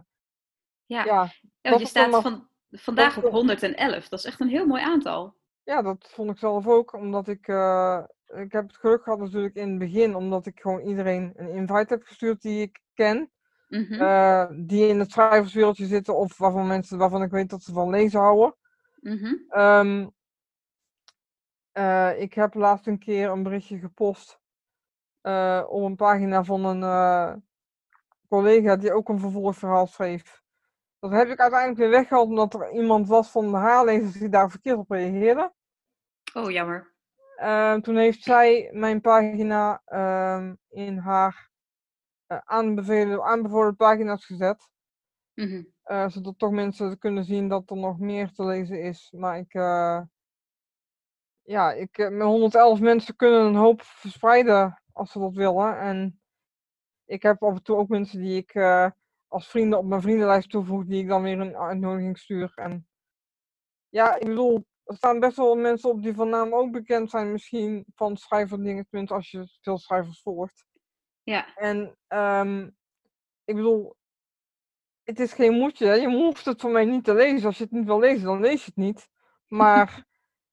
ja, 0.90 1.06
ja, 1.06 1.32
ja 1.62 1.78
je 1.78 1.86
staat 1.86 2.22
van, 2.22 2.48
vandaag 2.72 3.24
op 3.24 3.32
111. 3.32 4.08
Dat 4.08 4.20
is 4.20 4.26
echt 4.26 4.40
een 4.40 4.48
heel 4.48 4.66
mooi 4.66 4.82
aantal. 4.82 5.36
Ja, 5.64 5.82
dat 5.82 6.10
vond 6.14 6.32
ik 6.32 6.38
zelf 6.38 6.68
ook. 6.68 6.94
Omdat 6.94 7.28
ik, 7.28 7.48
uh, 7.48 8.04
ik 8.28 8.52
heb 8.52 8.68
het 8.68 8.78
geluk 8.78 9.04
gehad 9.04 9.20
natuurlijk 9.20 9.56
in 9.56 9.70
het 9.70 9.80
begin. 9.80 10.16
Omdat 10.16 10.46
ik 10.46 10.60
gewoon 10.60 10.82
iedereen 10.82 11.34
een 11.36 11.50
invite 11.50 11.94
heb 11.94 12.04
gestuurd 12.04 12.42
die 12.42 12.62
ik 12.62 12.82
ken. 12.94 13.32
Mm 13.68 13.86
-hmm. 13.86 14.02
uh, 14.02 14.46
die 14.52 14.88
in 14.88 15.00
het 15.00 15.12
schrijverswereldje 15.12 15.86
zitten. 15.86 16.16
Of 16.16 16.38
waarvan 16.38 16.68
mensen 16.68 16.98
waarvan 16.98 17.24
ik 17.24 17.32
weet 17.32 17.50
dat 17.50 17.64
ze 17.64 17.74
van 17.74 17.90
lezen 17.90 18.20
houden. 18.20 18.56
Mm 19.00 19.18
-hmm. 19.18 19.62
um, 19.62 20.12
uh, 21.74 22.22
ik 22.22 22.34
heb 22.34 22.54
laatst 22.54 22.88
een 22.88 23.00
keer 23.00 23.30
een 23.30 23.44
berichtje 23.44 23.80
gepost. 23.80 24.40
Uh, 25.22 25.64
op 25.68 25.84
een 25.84 25.96
pagina 25.96 26.44
van 26.44 26.66
een 26.66 27.44
collega 28.28 28.76
die 28.76 28.94
ook 28.94 29.10
een 29.10 29.20
vervolgverhaal 29.20 29.88
schreef. 29.88 30.42
Dat 31.00 31.12
heb 31.12 31.28
ik 31.28 31.40
uiteindelijk 31.40 31.80
weer 31.80 31.90
weggehaald 31.90 32.28
omdat 32.28 32.54
er 32.54 32.72
iemand 32.72 33.08
was 33.08 33.32
van 33.32 33.52
de 33.52 33.58
haarlezers 33.58 34.14
die 34.14 34.30
daar 34.30 34.50
verkeerd 34.50 34.78
op 34.78 34.90
reageerde. 34.90 35.54
Oh, 36.34 36.52
jammer. 36.52 36.94
Uh, 37.38 37.76
toen 37.76 37.96
heeft 37.96 38.24
zij 38.24 38.70
mijn 38.74 39.02
pagina 39.02 39.82
uh, 39.88 40.52
in 40.70 40.98
haar 40.98 41.50
uh, 42.28 42.38
aanbevelen, 42.38 43.24
aanbevolen 43.24 43.76
pagina's 43.76 44.26
gezet. 44.26 44.70
Mm 45.34 45.48
-hmm. 45.84 46.10
zodat 46.10 46.40
toch 46.40 46.52
mensen 46.52 46.98
kunnen 46.98 47.24
zien 47.24 47.48
dat 47.48 47.70
er 47.70 47.78
nog 47.78 48.00
meer 48.00 48.32
te 48.32 48.46
lezen 48.46 48.82
is. 48.82 49.12
Maar 49.18 49.38
ik, 49.38 49.54
eh, 49.54 50.02
ja, 51.42 51.72
ik, 51.72 51.98
met 51.98 52.22
111 52.22 52.80
mensen 52.80 53.16
kunnen 53.16 53.46
een 53.46 53.56
hoop 53.56 53.82
verspreiden 53.82 54.82
als 54.92 55.12
ze 55.12 55.20
dat 55.20 55.34
willen. 55.34 55.80
En 55.80 56.22
ik 57.06 57.22
heb 57.22 57.44
af 57.44 57.56
en 57.56 57.64
toe 57.64 57.78
ook 57.78 57.88
mensen 57.88 58.22
die 58.22 58.38
ik 58.38 58.54
als 59.30 59.48
vrienden 59.48 59.80
op 59.80 59.86
mijn 59.86 60.02
vriendenlijst 60.02 60.50
toevoeg, 60.50 60.86
die 60.86 61.02
ik 61.02 61.08
dan 61.08 61.24
weer 61.24 61.40
een 61.40 61.58
uitnodiging 61.58 62.18
stuur. 62.18 62.52
En 62.56 62.88
ja, 63.90 64.16
ik 64.16 64.26
bedoel, 64.26 64.66
er 64.84 64.96
staan 64.96 65.20
best 65.20 65.38
wel 65.38 65.56
mensen 65.56 65.90
op 65.90 66.04
die 66.04 66.14
van 66.14 66.30
naam 66.30 66.54
ook 66.54 66.72
bekend 66.72 67.10
zijn, 67.10 67.32
misschien 67.32 67.86
van 67.96 68.18
schrijverdingen, 68.18 68.88
tenminste 68.90 69.16
als 69.16 69.32
je 69.32 69.58
veel 69.62 69.78
schrijvers 69.78 70.22
volgt. 70.22 70.66
Ja. 71.24 71.56
En 71.56 71.98
um, 72.08 72.78
ik 73.44 73.56
bedoel, 73.56 73.96
het 75.04 75.20
is 75.20 75.34
geen 75.34 75.54
moedje, 75.54 75.86
hè? 75.86 75.94
je 75.94 76.08
hoeft 76.08 76.46
het 76.46 76.62
voor 76.62 76.72
mij 76.72 76.86
niet 76.86 77.04
te 77.04 77.14
lezen. 77.14 77.48
Als 77.48 77.58
je 77.58 77.64
het 77.64 77.72
niet 77.72 77.86
wil 77.86 78.00
lezen, 78.00 78.26
dan 78.26 78.40
lees 78.40 78.60
je 78.60 78.72
het 78.76 78.76
niet. 78.76 79.08
Maar 79.48 80.06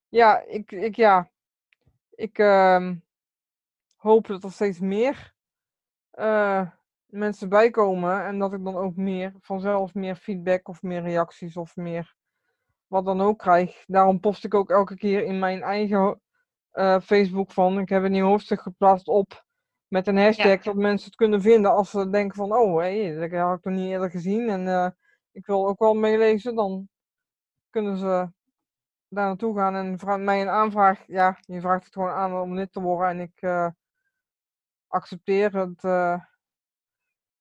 ja, 0.09 0.41
ik, 0.41 0.73
ik, 0.73 0.97
ja, 0.97 1.31
ik 2.11 2.39
um, 2.39 3.05
hoop 3.97 4.27
dat 4.27 4.45
er 4.45 4.53
steeds 4.53 4.79
meer 4.79 5.35
uh, 6.15 6.71
mensen 7.07 7.49
bijkomen 7.49 8.25
en 8.25 8.39
dat 8.39 8.53
ik 8.53 8.65
dan 8.65 8.77
ook 8.77 8.97
meer 8.97 9.33
vanzelf 9.41 9.95
meer 9.95 10.17
feedback 10.17 10.69
of 10.69 10.83
meer 10.83 11.03
reacties 11.03 11.57
of 11.57 11.77
meer 11.77 12.15
wat 12.87 13.05
dan 13.05 13.21
ook 13.21 13.39
krijg. 13.39 13.85
Daarom 13.87 14.21
post 14.21 14.45
ik 14.45 14.55
ook 14.55 14.71
elke 14.71 14.97
keer 14.97 15.25
in 15.25 15.39
mijn 15.39 15.63
eigen 15.63 16.21
uh, 16.73 17.01
Facebook 17.01 17.53
van. 17.53 17.79
Ik 17.79 17.89
heb 17.89 18.03
een 18.03 18.13
nieuw 18.13 18.27
hoofdstuk 18.27 18.61
geplaatst 18.61 19.09
op 19.09 19.45
met 19.89 20.07
een 20.07 20.17
hashtag 20.17 20.65
ja. 20.65 20.73
dat 20.73 20.75
mensen 20.75 21.07
het 21.07 21.17
kunnen 21.17 21.41
vinden 21.43 21.73
als 21.73 21.91
ze 21.91 22.11
denken 22.11 22.37
van 22.37 22.53
oh 22.53 22.81
hé, 22.81 23.13
dat 23.13 23.31
heb 23.31 23.59
ik 23.59 23.65
nog 23.65 23.75
niet 23.75 23.89
eerder 23.89 24.11
gezien 24.11 24.49
en 24.49 24.67
uh, 24.67 24.89
ik 25.33 25.47
wil 25.47 25.69
ook 25.69 25.79
wel 25.79 25.95
meelezen. 25.95 26.55
Dan 26.55 26.89
kunnen 27.71 27.97
ze 27.97 28.33
daar 29.09 29.27
naartoe 29.27 29.57
gaan 29.57 29.75
en 29.75 29.99
vraagt 29.99 30.21
mij 30.21 30.41
een 30.41 30.49
aanvraag. 30.49 31.03
Ja, 31.07 31.39
je 31.41 31.61
vraagt 31.61 31.85
het 31.85 31.93
gewoon 31.93 32.11
aan 32.11 32.41
om 32.41 32.55
lid 32.55 32.73
te 32.73 32.81
worden 32.81 33.09
en 33.09 33.21
ik 33.21 33.43
uh, 33.43 33.69
accepteer 34.87 35.57
het. 35.57 35.85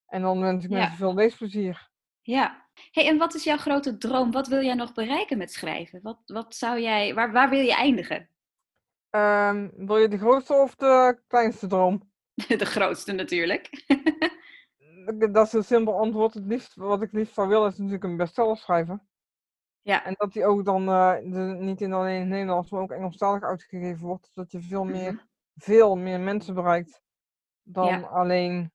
En 0.06 0.22
dan 0.22 0.40
wens 0.40 0.64
ik 0.64 0.70
mensen 0.70 0.96
veel 0.96 1.14
leesplezier. 1.14 1.88
Ja. 2.22 2.64
Hey, 2.90 3.06
en 3.08 3.18
wat 3.18 3.34
is 3.34 3.44
jouw 3.44 3.56
grote 3.56 3.96
droom? 3.98 4.30
Wat 4.30 4.46
wil 4.48 4.62
jij 4.62 4.74
nog 4.74 4.92
bereiken 4.92 5.38
met 5.38 5.52
schrijven? 5.52 6.02
Wat, 6.02 6.18
wat 6.26 6.54
zou 6.54 6.80
jij, 6.80 7.14
waar, 7.14 7.32
waar 7.32 7.48
wil 7.50 7.60
je 7.60 7.74
eindigen? 7.74 8.28
Ehm, 9.10 9.68
wil 9.76 9.96
je 9.98 10.08
de 10.08 10.18
grootste 10.18 10.54
of 10.54 10.74
de 10.74 11.22
kleinste 11.26 11.66
droom? 11.66 12.10
De 12.58 12.64
grootste 12.66 13.12
natuurlijk. 13.12 13.70
Dat 15.32 15.46
is 15.46 15.52
een 15.52 15.64
simpel 15.64 15.98
antwoord. 15.98 16.34
Het 16.34 16.46
liefst, 16.46 16.74
wat 16.74 17.02
ik 17.02 17.12
liefst 17.12 17.34
zou 17.34 17.48
willen 17.48 17.68
is 17.70 17.76
natuurlijk 17.76 18.04
een 18.04 18.16
bestseller 18.16 18.56
schrijven. 18.56 19.08
Ja, 19.82 20.04
En 20.04 20.14
dat 20.16 20.32
die 20.32 20.44
ook 20.46 20.64
dan 20.64 20.88
uh, 20.88 21.14
de, 21.22 21.56
niet 21.58 21.80
in 21.80 21.92
alleen 21.92 22.14
in 22.14 22.20
het 22.20 22.28
Nederlands, 22.28 22.70
maar 22.70 22.80
ook 22.80 22.90
Engelstalig 22.90 23.42
uitgegeven 23.42 24.06
wordt. 24.06 24.28
Zodat 24.32 24.52
je 24.52 24.60
veel 24.60 24.84
meer, 24.84 25.12
Mhm. 25.12 25.22
veel 25.54 25.96
meer 25.96 26.20
mensen 26.20 26.54
bereikt 26.54 27.02
dan 27.62 27.86
Ja. 27.86 28.00
alleen. 28.00 28.72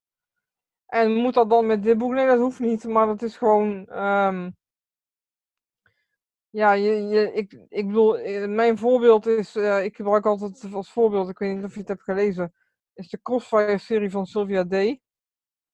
En 0.91 1.13
moet 1.13 1.34
dat 1.34 1.49
dan 1.49 1.65
met 1.65 1.84
dit 1.84 1.97
boek? 1.97 2.12
Nee, 2.12 2.25
dat 2.25 2.38
hoeft 2.39 2.60
niet. 2.60 2.84
Maar 2.84 3.06
dat 3.06 3.21
is 3.21 3.38
gewoon. 3.38 3.88
ehm, 3.88 4.49
ja, 6.49 6.71
je, 6.73 6.91
je, 7.08 7.34
ik, 7.34 7.54
ik 7.69 7.88
bedoel, 7.88 8.17
eh, 8.17 8.47
mijn 8.47 8.77
voorbeeld 8.77 9.25
is. 9.25 9.56
eh, 9.56 9.84
ik 9.84 9.95
gebruik 9.95 10.25
altijd 10.25 10.73
als 10.73 10.91
voorbeeld, 10.91 11.30
ik 11.30 11.38
weet 11.38 11.56
niet 11.56 11.63
of 11.63 11.73
je 11.73 11.80
het 11.80 11.88
hebt 11.88 12.04
gelezen. 12.04 12.54
Is 12.93 13.10
de 13.10 13.21
Crossfire-serie 13.21 14.10
van 14.10 14.25
Sylvia 14.25 14.63
Day. 14.63 15.01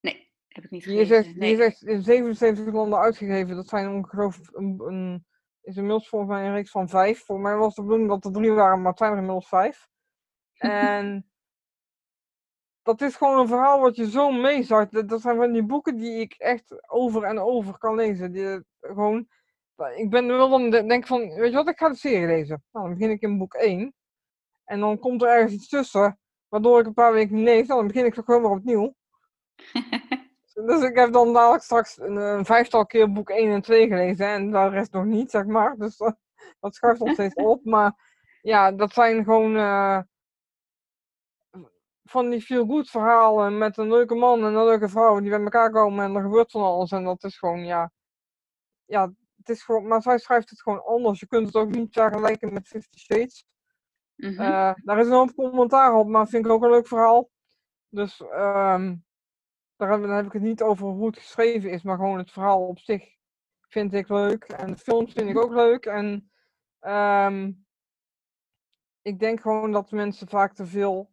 nee, 0.00 0.30
heb 0.48 0.64
ik 0.64 0.70
niet 0.70 0.84
Die 0.84 0.98
is, 1.00 1.08
gelezen. 1.08 1.16
echt, 1.16 1.36
Nee. 1.36 1.56
die 1.56 1.58
is 1.58 1.64
echt 1.66 1.82
in 1.82 2.02
77 2.02 2.72
landen 2.74 2.98
uitgegeven. 2.98 3.56
Dat 3.56 3.68
zijn 3.68 3.88
ongelooflijk. 3.88 4.56
Een, 4.56 4.80
een, 4.86 5.26
is 5.62 5.76
inmiddels 5.76 6.08
volgens 6.08 6.30
mij 6.30 6.46
een 6.46 6.52
reeks 6.54 6.70
van 6.70 6.88
vijf. 6.88 7.24
Voor 7.24 7.40
mij 7.40 7.56
was 7.56 7.74
de 7.74 7.82
bedoeling 7.82 8.08
dat 8.08 8.24
er 8.24 8.32
drie 8.32 8.52
waren, 8.52 8.78
maar 8.78 8.90
het 8.90 8.98
zijn 8.98 9.10
er 9.12 9.16
inmiddels 9.18 9.48
vijf. 9.48 9.88
En 10.58 11.27
dat 12.88 13.00
is 13.00 13.16
gewoon 13.16 13.38
een 13.38 13.48
verhaal 13.48 13.80
wat 13.80 13.96
je 13.96 14.10
zo 14.10 14.30
meezakt. 14.30 14.92
Dat, 14.92 15.08
dat 15.08 15.20
zijn 15.20 15.36
van 15.36 15.52
die 15.52 15.62
boeken 15.62 15.96
die 15.96 16.20
ik 16.20 16.34
echt 16.38 16.90
over 16.90 17.22
en 17.22 17.38
over 17.38 17.78
kan 17.78 17.94
lezen. 17.94 18.32
Die, 18.32 18.46
eh, 18.50 18.58
gewoon, 18.80 19.28
ik 19.96 20.10
ben 20.10 20.26
wel 20.26 20.48
dan 20.48 20.70
de- 20.70 20.86
denk 20.86 21.06
van, 21.06 21.34
weet 21.34 21.50
je 21.50 21.56
wat, 21.56 21.68
ik 21.68 21.78
ga 21.78 21.88
de 21.88 21.94
serie 21.94 22.26
lezen. 22.26 22.62
Nou, 22.72 22.86
dan 22.88 22.96
begin 22.98 23.10
ik 23.14 23.20
in 23.20 23.38
boek 23.38 23.54
1. 23.54 23.94
En 24.64 24.80
dan 24.80 24.98
komt 24.98 25.22
er 25.22 25.28
ergens 25.28 25.52
iets 25.52 25.68
tussen, 25.68 26.18
waardoor 26.48 26.80
ik 26.80 26.86
een 26.86 26.94
paar 26.94 27.12
weken 27.12 27.34
niet 27.34 27.44
lees. 27.44 27.66
Nou, 27.66 27.78
dan 27.78 27.86
begin 27.88 28.04
ik 28.06 28.14
toch 28.14 28.24
gewoon 28.24 28.42
weer 28.42 28.50
opnieuw. 28.50 28.94
Dus 30.66 30.82
ik 30.82 30.96
heb 30.96 31.12
dan 31.12 31.32
dadelijk 31.32 31.62
straks 31.62 32.00
een, 32.00 32.16
een 32.16 32.44
vijftal 32.44 32.86
keer 32.86 33.12
boek 33.12 33.30
1 33.30 33.52
en 33.52 33.62
2 33.62 33.88
gelezen 33.88 34.26
en 34.26 34.50
de 34.50 34.68
rest 34.68 34.92
nog 34.92 35.04
niet, 35.04 35.30
zeg 35.30 35.44
maar. 35.46 35.76
Dus 35.76 35.96
eh, 35.98 36.10
dat 36.60 36.74
schuift 36.74 37.00
nog 37.00 37.12
steeds 37.12 37.34
op. 37.34 37.64
Maar 37.64 37.92
ja, 38.42 38.72
dat 38.72 38.92
zijn 38.92 39.24
gewoon 39.24 39.56
eh, 39.56 40.00
van 42.08 42.30
die 42.30 42.40
feel-good 42.40 42.90
verhalen 42.90 43.58
met 43.58 43.76
een 43.76 43.88
leuke 43.88 44.14
man 44.14 44.38
en 44.38 44.54
een 44.54 44.64
leuke 44.64 44.88
vrouw 44.88 45.20
die 45.20 45.30
bij 45.30 45.40
elkaar 45.40 45.70
komen 45.70 46.04
en 46.04 46.14
er 46.14 46.22
gebeurt 46.22 46.50
van 46.50 46.62
alles. 46.62 46.90
En 46.90 47.04
dat 47.04 47.24
is 47.24 47.38
gewoon, 47.38 47.64
ja, 47.64 47.92
ja, 48.84 49.12
het 49.36 49.48
is 49.48 49.62
gewoon, 49.62 49.86
maar 49.86 50.02
zij 50.02 50.18
schrijft 50.18 50.50
het 50.50 50.62
gewoon 50.62 50.84
anders. 50.84 51.20
Je 51.20 51.26
kunt 51.26 51.46
het 51.46 51.56
ook 51.56 51.70
niet 51.70 51.92
vergelijken 51.92 52.52
met 52.52 52.66
Fifty 52.66 52.98
Shades. 52.98 53.46
Mhm. 54.14 54.40
Eh, 54.40 54.74
daar 54.74 54.98
is 54.98 55.06
een 55.06 55.12
hoop 55.12 55.34
commentaar 55.34 55.94
op, 55.94 56.06
maar 56.06 56.28
vind 56.28 56.44
ik 56.44 56.50
ook 56.50 56.62
een 56.62 56.70
leuk 56.70 56.86
verhaal. 56.86 57.30
Dus 57.88 58.20
ehm, 58.20 58.96
daar 59.76 59.90
heb, 59.90 60.00
dan 60.00 60.10
heb 60.10 60.26
ik 60.26 60.32
het 60.32 60.42
niet 60.42 60.62
over 60.62 60.86
hoe 60.86 61.06
het 61.06 61.18
geschreven 61.18 61.70
is, 61.70 61.82
maar 61.82 61.96
gewoon 61.96 62.18
het 62.18 62.30
verhaal 62.30 62.66
op 62.66 62.78
zich 62.78 63.16
vind 63.68 63.94
ik 63.94 64.08
leuk. 64.08 64.44
En 64.44 64.66
de 64.66 64.78
films 64.78 65.12
vind 65.12 65.28
ik 65.28 65.38
ook 65.38 65.52
leuk. 65.52 65.86
En 65.86 66.30
ehm, 66.80 67.52
ik 69.02 69.18
denk 69.18 69.40
gewoon 69.40 69.72
dat 69.72 69.90
mensen 69.90 70.28
vaak 70.28 70.54
te 70.54 70.66
veel 70.66 71.10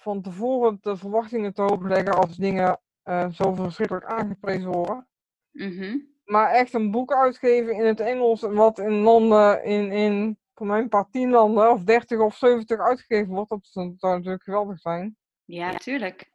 van 0.00 0.22
tevoren 0.22 0.78
de 0.80 0.96
verwachtingen 0.96 1.54
te 1.54 1.62
hoog 1.62 1.82
leggen 1.82 2.14
als 2.14 2.36
dingen 2.36 2.80
eh, 3.02 3.28
zo 3.30 3.54
verschrikkelijk 3.54 4.06
aangeprezen 4.06 4.70
worden. 4.70 5.08
Mhm. 5.50 5.98
Maar 6.24 6.50
echt 6.50 6.74
een 6.74 6.90
boek 6.90 7.12
uitgeven 7.12 7.74
in 7.74 7.84
het 7.84 8.00
Engels, 8.00 8.40
wat 8.40 8.78
in 8.78 8.92
landen, 8.92 9.64
in, 9.64 9.92
in 9.92 10.38
voor 10.54 10.66
mij 10.66 10.80
een 10.80 10.88
paar 10.88 11.10
tien 11.10 11.30
landen, 11.30 11.70
of 11.70 11.82
30 11.82 12.18
of 12.18 12.36
70 12.36 12.78
uitgegeven 12.78 13.34
wordt, 13.34 13.50
dat 13.50 13.66
zou 13.72 13.96
natuurlijk 13.98 14.42
geweldig 14.42 14.80
zijn. 14.80 15.16
Ja, 15.44 15.74
tuurlijk. 15.74 16.30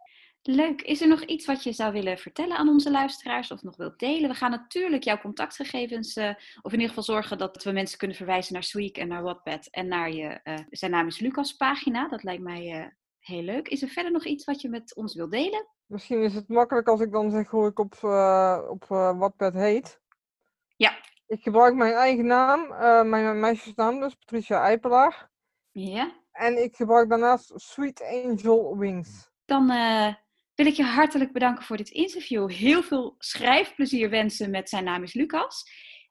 Leuk. 0.46 0.82
Is 0.82 1.02
er 1.02 1.08
nog 1.08 1.22
iets 1.22 1.46
wat 1.46 1.64
je 1.64 1.72
zou 1.72 1.94
willen 1.94 2.18
vertellen 2.18 2.58
aan 2.58 2.70
onze 2.70 2.92
luisteraars 2.92 3.52
of 3.52 3.64
nog 3.64 3.78
wilt 3.78 4.00
delen? 4.00 4.30
We 4.30 4.36
gaan 4.36 4.52
natuurlijk 4.52 5.04
jouw 5.04 5.18
contactgegevens, 5.18 6.16
eh, 6.16 6.30
of 6.62 6.72
in 6.72 6.80
ieder 6.80 6.88
geval 6.88 7.04
zorgen 7.04 7.38
dat 7.38 7.64
we 7.64 7.72
mensen 7.72 7.98
kunnen 7.98 8.18
verwijzen 8.18 8.54
naar 8.54 8.64
Sweek 8.64 8.98
en 8.98 9.08
naar 9.08 9.24
Wattpad 9.24 9.68
en 9.68 9.88
naar 9.88 10.12
je 10.12 10.40
eh, 10.44 10.60
Zijn 10.70 10.92
naam 10.92 11.08
is 11.08 11.20
Lucas 11.20 11.54
pagina. 11.54 12.08
Dat 12.08 12.24
lijkt 12.24 12.44
mij 12.44 12.72
eh, 12.72 12.86
heel 13.26 13.42
leuk. 13.42 13.68
Is 13.68 13.82
er 13.82 13.88
verder 13.88 14.12
nog 14.12 14.26
iets 14.26 14.46
wat 14.46 14.62
je 14.62 14.70
met 14.70 14.96
ons 14.96 15.16
wilt 15.16 15.32
delen? 15.32 15.68
Misschien 15.86 16.24
is 16.24 16.34
het 16.34 16.48
makkelijk 16.48 16.88
als 16.88 17.02
ik 17.02 17.12
dan 17.12 17.32
zeg 17.32 17.50
hoe 17.50 17.68
ik 17.68 17.80
op, 17.80 17.94
eh 18.02 18.62
op 18.70 18.84
eh, 18.90 19.20
Wattpad 19.20 19.54
heet. 19.54 20.02
Ja. 20.76 20.98
Ik 21.28 21.44
gebruik 21.44 21.76
mijn 21.76 21.94
eigen 21.94 22.26
naam, 22.26 22.72
eh, 22.72 23.04
mijn 23.04 23.40
meisjesnaam 23.40 24.00
dus, 24.00 24.16
Patricia 24.16 24.64
Eipelaar. 24.64 25.32
Ja. 25.72 26.22
en 26.32 26.64
ik 26.64 26.76
gebruik 26.76 27.10
daarnaast 27.10 27.52
Sweet 27.56 28.02
Angel 28.02 28.78
Wings. 28.78 29.32
Dan 29.46 29.72
uh, 29.72 30.14
wil 30.56 30.66
ik 30.66 30.74
je 30.74 30.84
hartelijk 30.84 31.32
bedanken 31.32 31.64
voor 31.64 31.78
dit 31.78 31.90
interview. 31.90 32.50
Heel 32.50 32.84
veel 32.84 33.16
schrijfplezier 33.18 34.10
wensen 34.10 34.50
met 34.52 34.70
Zijn 34.70 34.84
naam 34.84 35.04
is 35.04 35.14
Lucas. 35.14 35.64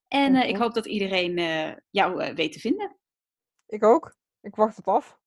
En 0.09 0.35
uh, 0.35 0.49
ik 0.49 0.57
hoop 0.57 0.75
dat 0.75 0.87
iedereen 0.87 1.39
uh, 1.39 1.73
jou 1.91 2.35
weet 2.35 2.53
te 2.53 2.61
vinden. 2.61 2.97
Ik 3.67 3.85
ook. 3.85 4.17
Ik 4.41 4.55
wacht 4.55 4.77
het 4.77 4.87
af. 4.87 5.19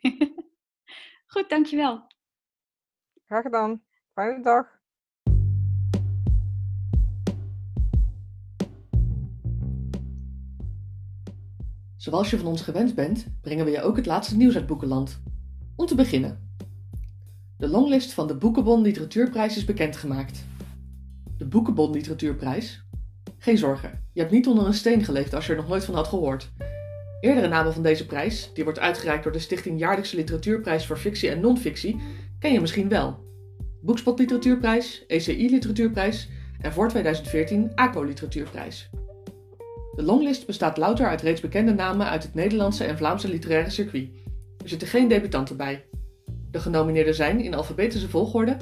Goed, 1.32 1.48
dankjewel. 1.48 2.06
Graag 3.26 3.42
gedaan. 3.42 3.82
Fijne 4.12 4.42
dag. 4.42 4.78
Zoals 11.96 12.30
je 12.30 12.38
van 12.38 12.46
ons 12.46 12.62
gewend 12.62 12.94
bent, 12.94 13.26
brengen 13.40 13.64
we 13.64 13.70
je 13.70 13.82
ook 13.82 13.96
het 13.96 14.06
laatste 14.06 14.36
nieuws 14.36 14.54
uit 14.54 14.66
Boekenland. 14.66 15.22
Om 15.76 15.86
te 15.86 15.94
beginnen. 15.94 16.56
De 17.56 17.68
longlist 17.68 18.12
van 18.12 18.26
de 18.26 18.36
Boekenbon 18.36 18.82
Literatuurprijs 18.82 19.56
is 19.56 19.64
bekendgemaakt. 19.64 20.44
De 21.38 21.46
Boekenbon 21.46 21.90
Literatuurprijs? 21.90 22.84
Geen 23.38 23.58
zorgen, 23.58 24.08
je 24.12 24.20
hebt 24.20 24.32
niet 24.32 24.46
onder 24.46 24.66
een 24.66 24.74
steen 24.74 25.04
geleefd 25.04 25.34
als 25.34 25.46
je 25.46 25.52
er 25.52 25.58
nog 25.58 25.68
nooit 25.68 25.84
van 25.84 25.94
had 25.94 26.08
gehoord. 26.08 26.52
Eerdere 27.20 27.48
namen 27.48 27.72
van 27.72 27.82
deze 27.82 28.06
prijs, 28.06 28.50
die 28.54 28.64
wordt 28.64 28.78
uitgereikt 28.78 29.22
door 29.22 29.32
de 29.32 29.38
Stichting 29.38 29.78
Jaarlijkse 29.78 30.16
Literatuurprijs 30.16 30.86
voor 30.86 30.96
Fictie 30.96 31.30
en 31.30 31.40
Non-fictie, 31.40 32.00
ken 32.38 32.52
je 32.52 32.60
misschien 32.60 32.88
wel. 32.88 33.18
Boekspot 33.80 34.18
Literatuurprijs, 34.18 35.04
ECI 35.06 35.50
Literatuurprijs 35.50 36.28
en 36.60 36.72
voor 36.72 36.88
2014 36.88 37.72
ACO 37.74 38.02
Literatuurprijs. 38.02 38.90
De 39.96 40.02
longlist 40.02 40.46
bestaat 40.46 40.76
louter 40.76 41.06
uit 41.06 41.20
reeds 41.20 41.40
bekende 41.40 41.72
namen 41.72 42.08
uit 42.08 42.22
het 42.22 42.34
Nederlandse 42.34 42.84
en 42.84 42.96
Vlaamse 42.96 43.28
literaire 43.28 43.70
circuit. 43.70 44.08
Er 44.62 44.68
zitten 44.68 44.88
geen 44.88 45.08
debutanten 45.08 45.56
bij. 45.56 45.84
De 46.50 46.60
genomineerden 46.60 47.14
zijn 47.14 47.40
in 47.40 47.54
alfabetische 47.54 48.08
volgorde 48.08 48.56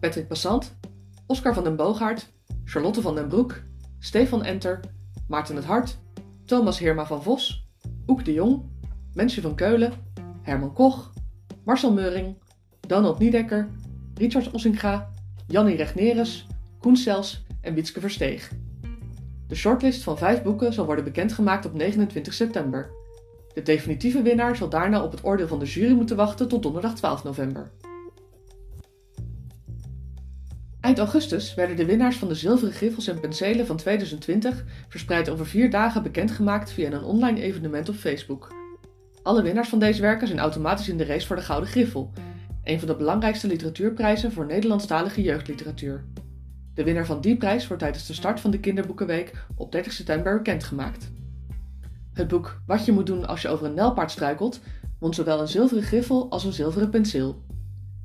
Patrick 0.00 0.28
Passant, 0.28 0.78
Oscar 1.26 1.54
van 1.54 1.64
den 1.64 1.76
Boogaard, 1.76 2.32
Charlotte 2.64 3.00
van 3.00 3.14
den 3.14 3.28
Broek, 3.28 3.62
Stefan 3.98 4.44
Enter, 4.44 4.80
Maarten 5.28 5.56
het 5.56 5.64
Hart, 5.64 5.98
Thomas 6.44 6.78
Heerma 6.78 7.06
van 7.06 7.22
Vos, 7.22 7.68
Oek 8.10 8.24
de 8.24 8.32
Jong, 8.32 8.62
Mensje 9.14 9.40
van 9.40 9.54
Keulen, 9.54 9.92
Herman 10.42 10.72
Koch, 10.72 11.12
Marcel 11.64 11.92
Meuring, 11.92 12.36
Donald 12.80 13.18
Niedekker, 13.18 13.68
Richard 14.14 14.50
Ossinga, 14.50 15.10
Jannie 15.46 15.76
Regneres, 15.76 16.46
Koen 16.80 16.96
Sels 16.96 17.44
en 17.60 17.74
Wietske 17.74 18.00
Versteeg. 18.00 18.50
De 19.48 19.54
shortlist 19.54 20.02
van 20.02 20.18
vijf 20.18 20.42
boeken 20.42 20.72
zal 20.72 20.86
worden 20.86 21.04
bekendgemaakt 21.04 21.66
op 21.66 21.74
29 21.74 22.32
september. 22.34 22.90
De 23.54 23.62
definitieve 23.62 24.22
winnaar 24.22 24.56
zal 24.56 24.68
daarna 24.68 25.02
op 25.02 25.10
het 25.10 25.24
oordeel 25.24 25.48
van 25.48 25.58
de 25.58 25.66
jury 25.66 25.92
moeten 25.92 26.16
wachten 26.16 26.48
tot 26.48 26.62
donderdag 26.62 26.94
12 26.94 27.24
november. 27.24 27.70
Eind 30.80 30.98
augustus 30.98 31.54
werden 31.54 31.76
de 31.76 31.84
winnaars 31.84 32.16
van 32.16 32.28
de 32.28 32.34
zilveren 32.34 32.74
griffels 32.74 33.06
en 33.06 33.20
penselen 33.20 33.66
van 33.66 33.76
2020 33.76 34.64
verspreid 34.88 35.28
over 35.28 35.46
vier 35.46 35.70
dagen 35.70 36.02
bekendgemaakt 36.02 36.72
via 36.72 36.90
een 36.92 37.02
online 37.02 37.40
evenement 37.40 37.88
op 37.88 37.94
Facebook. 37.94 38.52
Alle 39.22 39.42
winnaars 39.42 39.68
van 39.68 39.78
deze 39.78 40.00
werken 40.00 40.26
zijn 40.26 40.38
automatisch 40.38 40.88
in 40.88 40.96
de 40.96 41.04
race 41.04 41.26
voor 41.26 41.36
de 41.36 41.42
Gouden 41.42 41.68
Griffel, 41.68 42.12
een 42.64 42.78
van 42.78 42.88
de 42.88 42.96
belangrijkste 42.96 43.46
literatuurprijzen 43.46 44.32
voor 44.32 44.46
Nederlandstalige 44.46 45.22
jeugdliteratuur. 45.22 46.04
De 46.74 46.84
winnaar 46.84 47.06
van 47.06 47.20
die 47.20 47.36
prijs 47.36 47.66
wordt 47.66 47.82
tijdens 47.82 48.06
de 48.06 48.14
start 48.14 48.40
van 48.40 48.50
de 48.50 48.60
Kinderboekenweek 48.60 49.32
op 49.56 49.72
30 49.72 49.92
september 49.92 50.36
bekendgemaakt. 50.36 51.10
Het 52.12 52.28
boek 52.28 52.60
Wat 52.66 52.84
je 52.84 52.92
moet 52.92 53.06
doen 53.06 53.26
als 53.26 53.42
je 53.42 53.48
over 53.48 53.66
een 53.66 53.74
nelpaard 53.74 54.10
struikelt 54.10 54.60
won 54.98 55.14
zowel 55.14 55.40
een 55.40 55.48
zilveren 55.48 55.82
griffel 55.82 56.30
als 56.30 56.44
een 56.44 56.52
zilveren 56.52 56.90
penseel. 56.90 57.42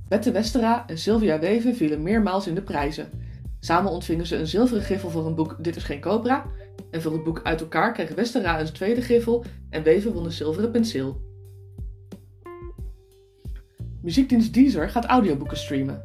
Bette 0.08 0.32
Westera 0.32 0.88
en 0.88 0.98
Sylvia 0.98 1.40
Weven 1.40 1.76
vielen 1.76 2.04
meermaals 2.04 2.48
in 2.48 2.56
de 2.56 2.62
prijzen. 2.62 3.10
Samen 3.60 3.92
ontvingen 3.92 4.26
ze 4.26 4.36
een 4.36 4.48
zilveren 4.48 4.84
griffel 4.84 5.10
voor 5.10 5.26
hun 5.26 5.36
boek 5.36 5.56
Dit 5.60 5.76
is 5.76 5.84
geen 5.84 6.00
Cobra. 6.00 6.46
En 6.92 7.02
voor 7.02 7.14
het 7.14 7.24
boek 7.24 7.42
Uit 7.44 7.62
elkaar 7.62 7.94
kreeg 7.94 8.16
Westera 8.16 8.60
een 8.60 8.74
tweede 8.74 9.02
griffel 9.02 9.44
en 9.70 9.84
Weven 9.84 10.14
won 10.14 10.26
een 10.26 10.32
zilveren 10.32 10.72
penseel. 10.72 11.22
Muziekdienst 14.02 14.54
Deezer 14.54 14.90
gaat 14.90 15.06
audioboeken 15.06 15.58
streamen. 15.58 16.04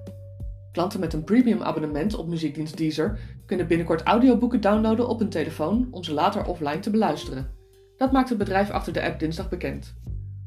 Klanten 0.72 1.00
met 1.00 1.12
een 1.12 1.24
premium 1.24 1.62
abonnement 1.62 2.14
op 2.16 2.28
muziekdienst 2.28 2.76
Deezer 2.76 3.18
kunnen 3.46 3.66
binnenkort 3.66 4.02
audioboeken 4.02 4.60
downloaden 4.60 5.08
op 5.08 5.18
hun 5.18 5.28
telefoon 5.28 5.88
om 5.90 6.04
ze 6.04 6.12
later 6.12 6.44
offline 6.44 6.78
te 6.78 6.90
beluisteren. 6.90 7.50
Dat 7.96 8.12
maakt 8.12 8.28
het 8.28 8.38
bedrijf 8.38 8.70
achter 8.70 8.92
de 8.92 9.02
app 9.02 9.18
dinsdag 9.18 9.48
bekend. 9.48 9.94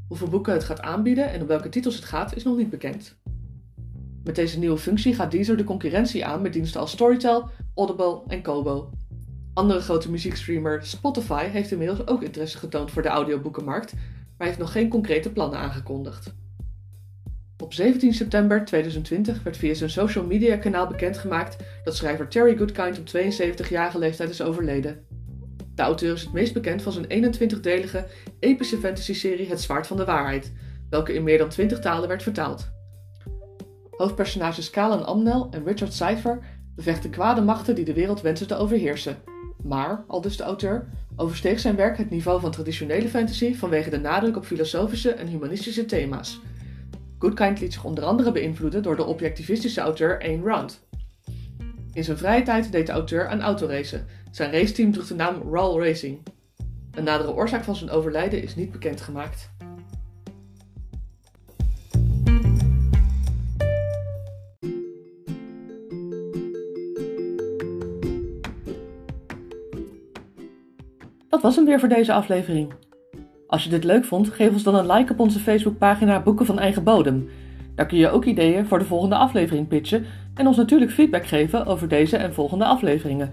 Hoeveel 0.07 0.27
boeken 0.27 0.53
het 0.53 0.63
gaat 0.63 0.81
aanbieden 0.81 1.31
en 1.31 1.41
om 1.41 1.47
welke 1.47 1.69
titels 1.69 1.95
het 1.95 2.05
gaat 2.05 2.35
is 2.35 2.43
nog 2.43 2.57
niet 2.57 2.69
bekend. 2.69 3.21
Met 4.23 4.35
deze 4.35 4.59
nieuwe 4.59 4.77
functie 4.77 5.15
gaat 5.15 5.31
Deezer 5.31 5.57
de 5.57 5.63
concurrentie 5.63 6.25
aan 6.25 6.41
met 6.41 6.53
diensten 6.53 6.79
als 6.79 6.91
Storytel, 6.91 7.49
Audible 7.75 8.21
en 8.27 8.41
Kobo. 8.41 8.89
Andere 9.53 9.79
grote 9.79 10.11
muziekstreamer 10.11 10.85
Spotify 10.85 11.45
heeft 11.45 11.71
inmiddels 11.71 12.07
ook 12.07 12.23
interesse 12.23 12.57
getoond 12.57 12.91
voor 12.91 13.01
de 13.01 13.07
audioboekenmarkt, 13.07 13.93
maar 14.37 14.47
heeft 14.47 14.59
nog 14.59 14.71
geen 14.71 14.89
concrete 14.89 15.31
plannen 15.31 15.59
aangekondigd. 15.59 16.33
Op 17.63 17.73
17 17.73 18.13
september 18.13 18.65
2020 18.65 19.43
werd 19.43 19.57
via 19.57 19.73
zijn 19.73 19.89
social 19.89 20.25
media 20.25 20.57
kanaal 20.57 20.87
bekendgemaakt 20.87 21.57
dat 21.83 21.95
schrijver 21.95 22.27
Terry 22.27 22.57
Goodkind 22.57 22.99
op 22.99 23.07
72-jarige 23.07 23.99
leeftijd 23.99 24.29
is 24.29 24.41
overleden. 24.41 25.05
De 25.75 25.81
auteur 25.81 26.13
is 26.13 26.21
het 26.21 26.33
meest 26.33 26.53
bekend 26.53 26.81
van 26.81 26.91
zijn 26.91 27.35
21-delige 27.35 28.05
epische 28.39 28.77
fantasy-serie 28.77 29.49
Het 29.49 29.61
Zwaard 29.61 29.87
van 29.87 29.97
de 29.97 30.05
Waarheid, 30.05 30.51
welke 30.89 31.13
in 31.13 31.23
meer 31.23 31.37
dan 31.37 31.49
20 31.49 31.79
talen 31.79 32.07
werd 32.07 32.23
vertaald. 32.23 32.71
Hoofdpersonages 33.97 34.69
Kalan 34.69 35.05
Amnel 35.05 35.47
en 35.51 35.63
Richard 35.65 35.93
Cypher 35.93 36.39
bevechten 36.75 37.09
kwade 37.09 37.41
machten 37.41 37.75
die 37.75 37.85
de 37.85 37.93
wereld 37.93 38.21
wensen 38.21 38.47
te 38.47 38.55
overheersen. 38.55 39.17
Maar, 39.63 40.03
aldus 40.07 40.37
de 40.37 40.43
auteur, 40.43 40.87
oversteeg 41.15 41.59
zijn 41.59 41.75
werk 41.75 41.97
het 41.97 42.09
niveau 42.09 42.39
van 42.39 42.51
traditionele 42.51 43.09
fantasy 43.09 43.55
vanwege 43.55 43.89
de 43.89 43.99
nadruk 43.99 44.37
op 44.37 44.45
filosofische 44.45 45.11
en 45.11 45.27
humanistische 45.27 45.85
thema's. 45.85 46.39
Goodkind 47.19 47.59
liet 47.59 47.73
zich 47.73 47.83
onder 47.83 48.03
andere 48.03 48.31
beïnvloeden 48.31 48.83
door 48.83 48.95
de 48.95 49.05
objectivistische 49.05 49.81
auteur 49.81 50.21
Ayn 50.21 50.43
Rand. 50.43 50.79
In 51.93 52.03
zijn 52.03 52.17
vrije 52.17 52.43
tijd 52.43 52.71
deed 52.71 52.85
de 52.85 52.91
auteur 52.91 53.27
aan 53.27 53.41
autoracen. 53.41 54.05
Zijn 54.31 54.51
raceteam 54.51 54.91
droeg 54.91 55.07
de 55.07 55.15
naam 55.15 55.41
Rawl 55.51 55.79
Racing. 55.79 56.19
Een 56.91 57.03
nadere 57.03 57.33
oorzaak 57.33 57.63
van 57.63 57.75
zijn 57.75 57.89
overlijden 57.89 58.43
is 58.43 58.55
niet 58.55 58.71
bekendgemaakt. 58.71 59.49
Was 71.43 71.55
hem 71.55 71.65
weer 71.65 71.79
voor 71.79 71.89
deze 71.89 72.13
aflevering. 72.13 72.73
Als 73.47 73.63
je 73.63 73.69
dit 73.69 73.83
leuk 73.83 74.05
vond, 74.05 74.29
geef 74.29 74.51
ons 74.51 74.63
dan 74.63 74.75
een 74.75 74.91
like 74.91 75.11
op 75.11 75.19
onze 75.19 75.39
Facebookpagina 75.39 76.19
Boeken 76.19 76.45
van 76.45 76.59
Eigen 76.59 76.83
Bodem. 76.83 77.29
Daar 77.75 77.85
kun 77.85 77.97
je 77.97 78.09
ook 78.09 78.25
ideeën 78.25 78.65
voor 78.65 78.79
de 78.79 78.85
volgende 78.85 79.15
aflevering 79.15 79.67
pitchen 79.67 80.05
en 80.35 80.47
ons 80.47 80.57
natuurlijk 80.57 80.91
feedback 80.91 81.25
geven 81.25 81.65
over 81.65 81.87
deze 81.87 82.17
en 82.17 82.33
volgende 82.33 82.65
afleveringen. 82.65 83.31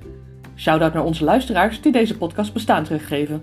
Shoutout 0.57 0.94
naar 0.94 1.05
onze 1.05 1.25
luisteraars 1.25 1.81
die 1.81 1.92
deze 1.92 2.16
podcast 2.16 2.53
bestaan 2.53 2.85
teruggeven. 2.85 3.42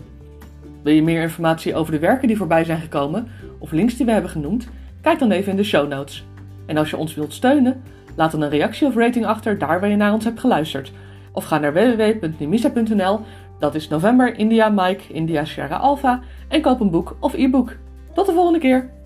Wil 0.83 0.93
je 0.93 1.03
meer 1.03 1.21
informatie 1.21 1.75
over 1.75 1.91
de 1.91 1.99
werken 1.99 2.27
die 2.27 2.37
voorbij 2.37 2.63
zijn 2.63 2.81
gekomen 2.81 3.27
of 3.59 3.71
links 3.71 3.95
die 3.95 4.05
we 4.05 4.11
hebben 4.11 4.31
genoemd? 4.31 4.67
Kijk 5.01 5.19
dan 5.19 5.31
even 5.31 5.51
in 5.51 5.57
de 5.57 5.63
show 5.63 5.89
notes. 5.89 6.25
En 6.65 6.77
als 6.77 6.89
je 6.89 6.97
ons 6.97 7.15
wilt 7.15 7.33
steunen, 7.33 7.83
laat 8.15 8.31
dan 8.31 8.41
een 8.41 8.49
reactie 8.49 8.87
of 8.87 8.95
rating 8.95 9.25
achter 9.25 9.57
daar 9.57 9.79
waar 9.79 9.89
je 9.89 9.95
naar 9.95 10.13
ons 10.13 10.23
hebt 10.23 10.39
geluisterd. 10.39 10.91
Of 11.31 11.45
ga 11.45 11.57
naar 11.57 11.73
www.nimisa.nl, 11.73 13.19
dat 13.59 13.75
is 13.75 13.87
November 13.87 14.37
India 14.37 14.69
Mike 14.69 15.13
India 15.13 15.45
Sierra 15.45 15.75
Alpha, 15.75 16.21
en 16.47 16.61
koop 16.61 16.79
een 16.79 16.91
boek 16.91 17.15
of 17.19 17.33
e-book. 17.33 17.75
Tot 18.13 18.25
de 18.25 18.33
volgende 18.33 18.59
keer! 18.59 18.96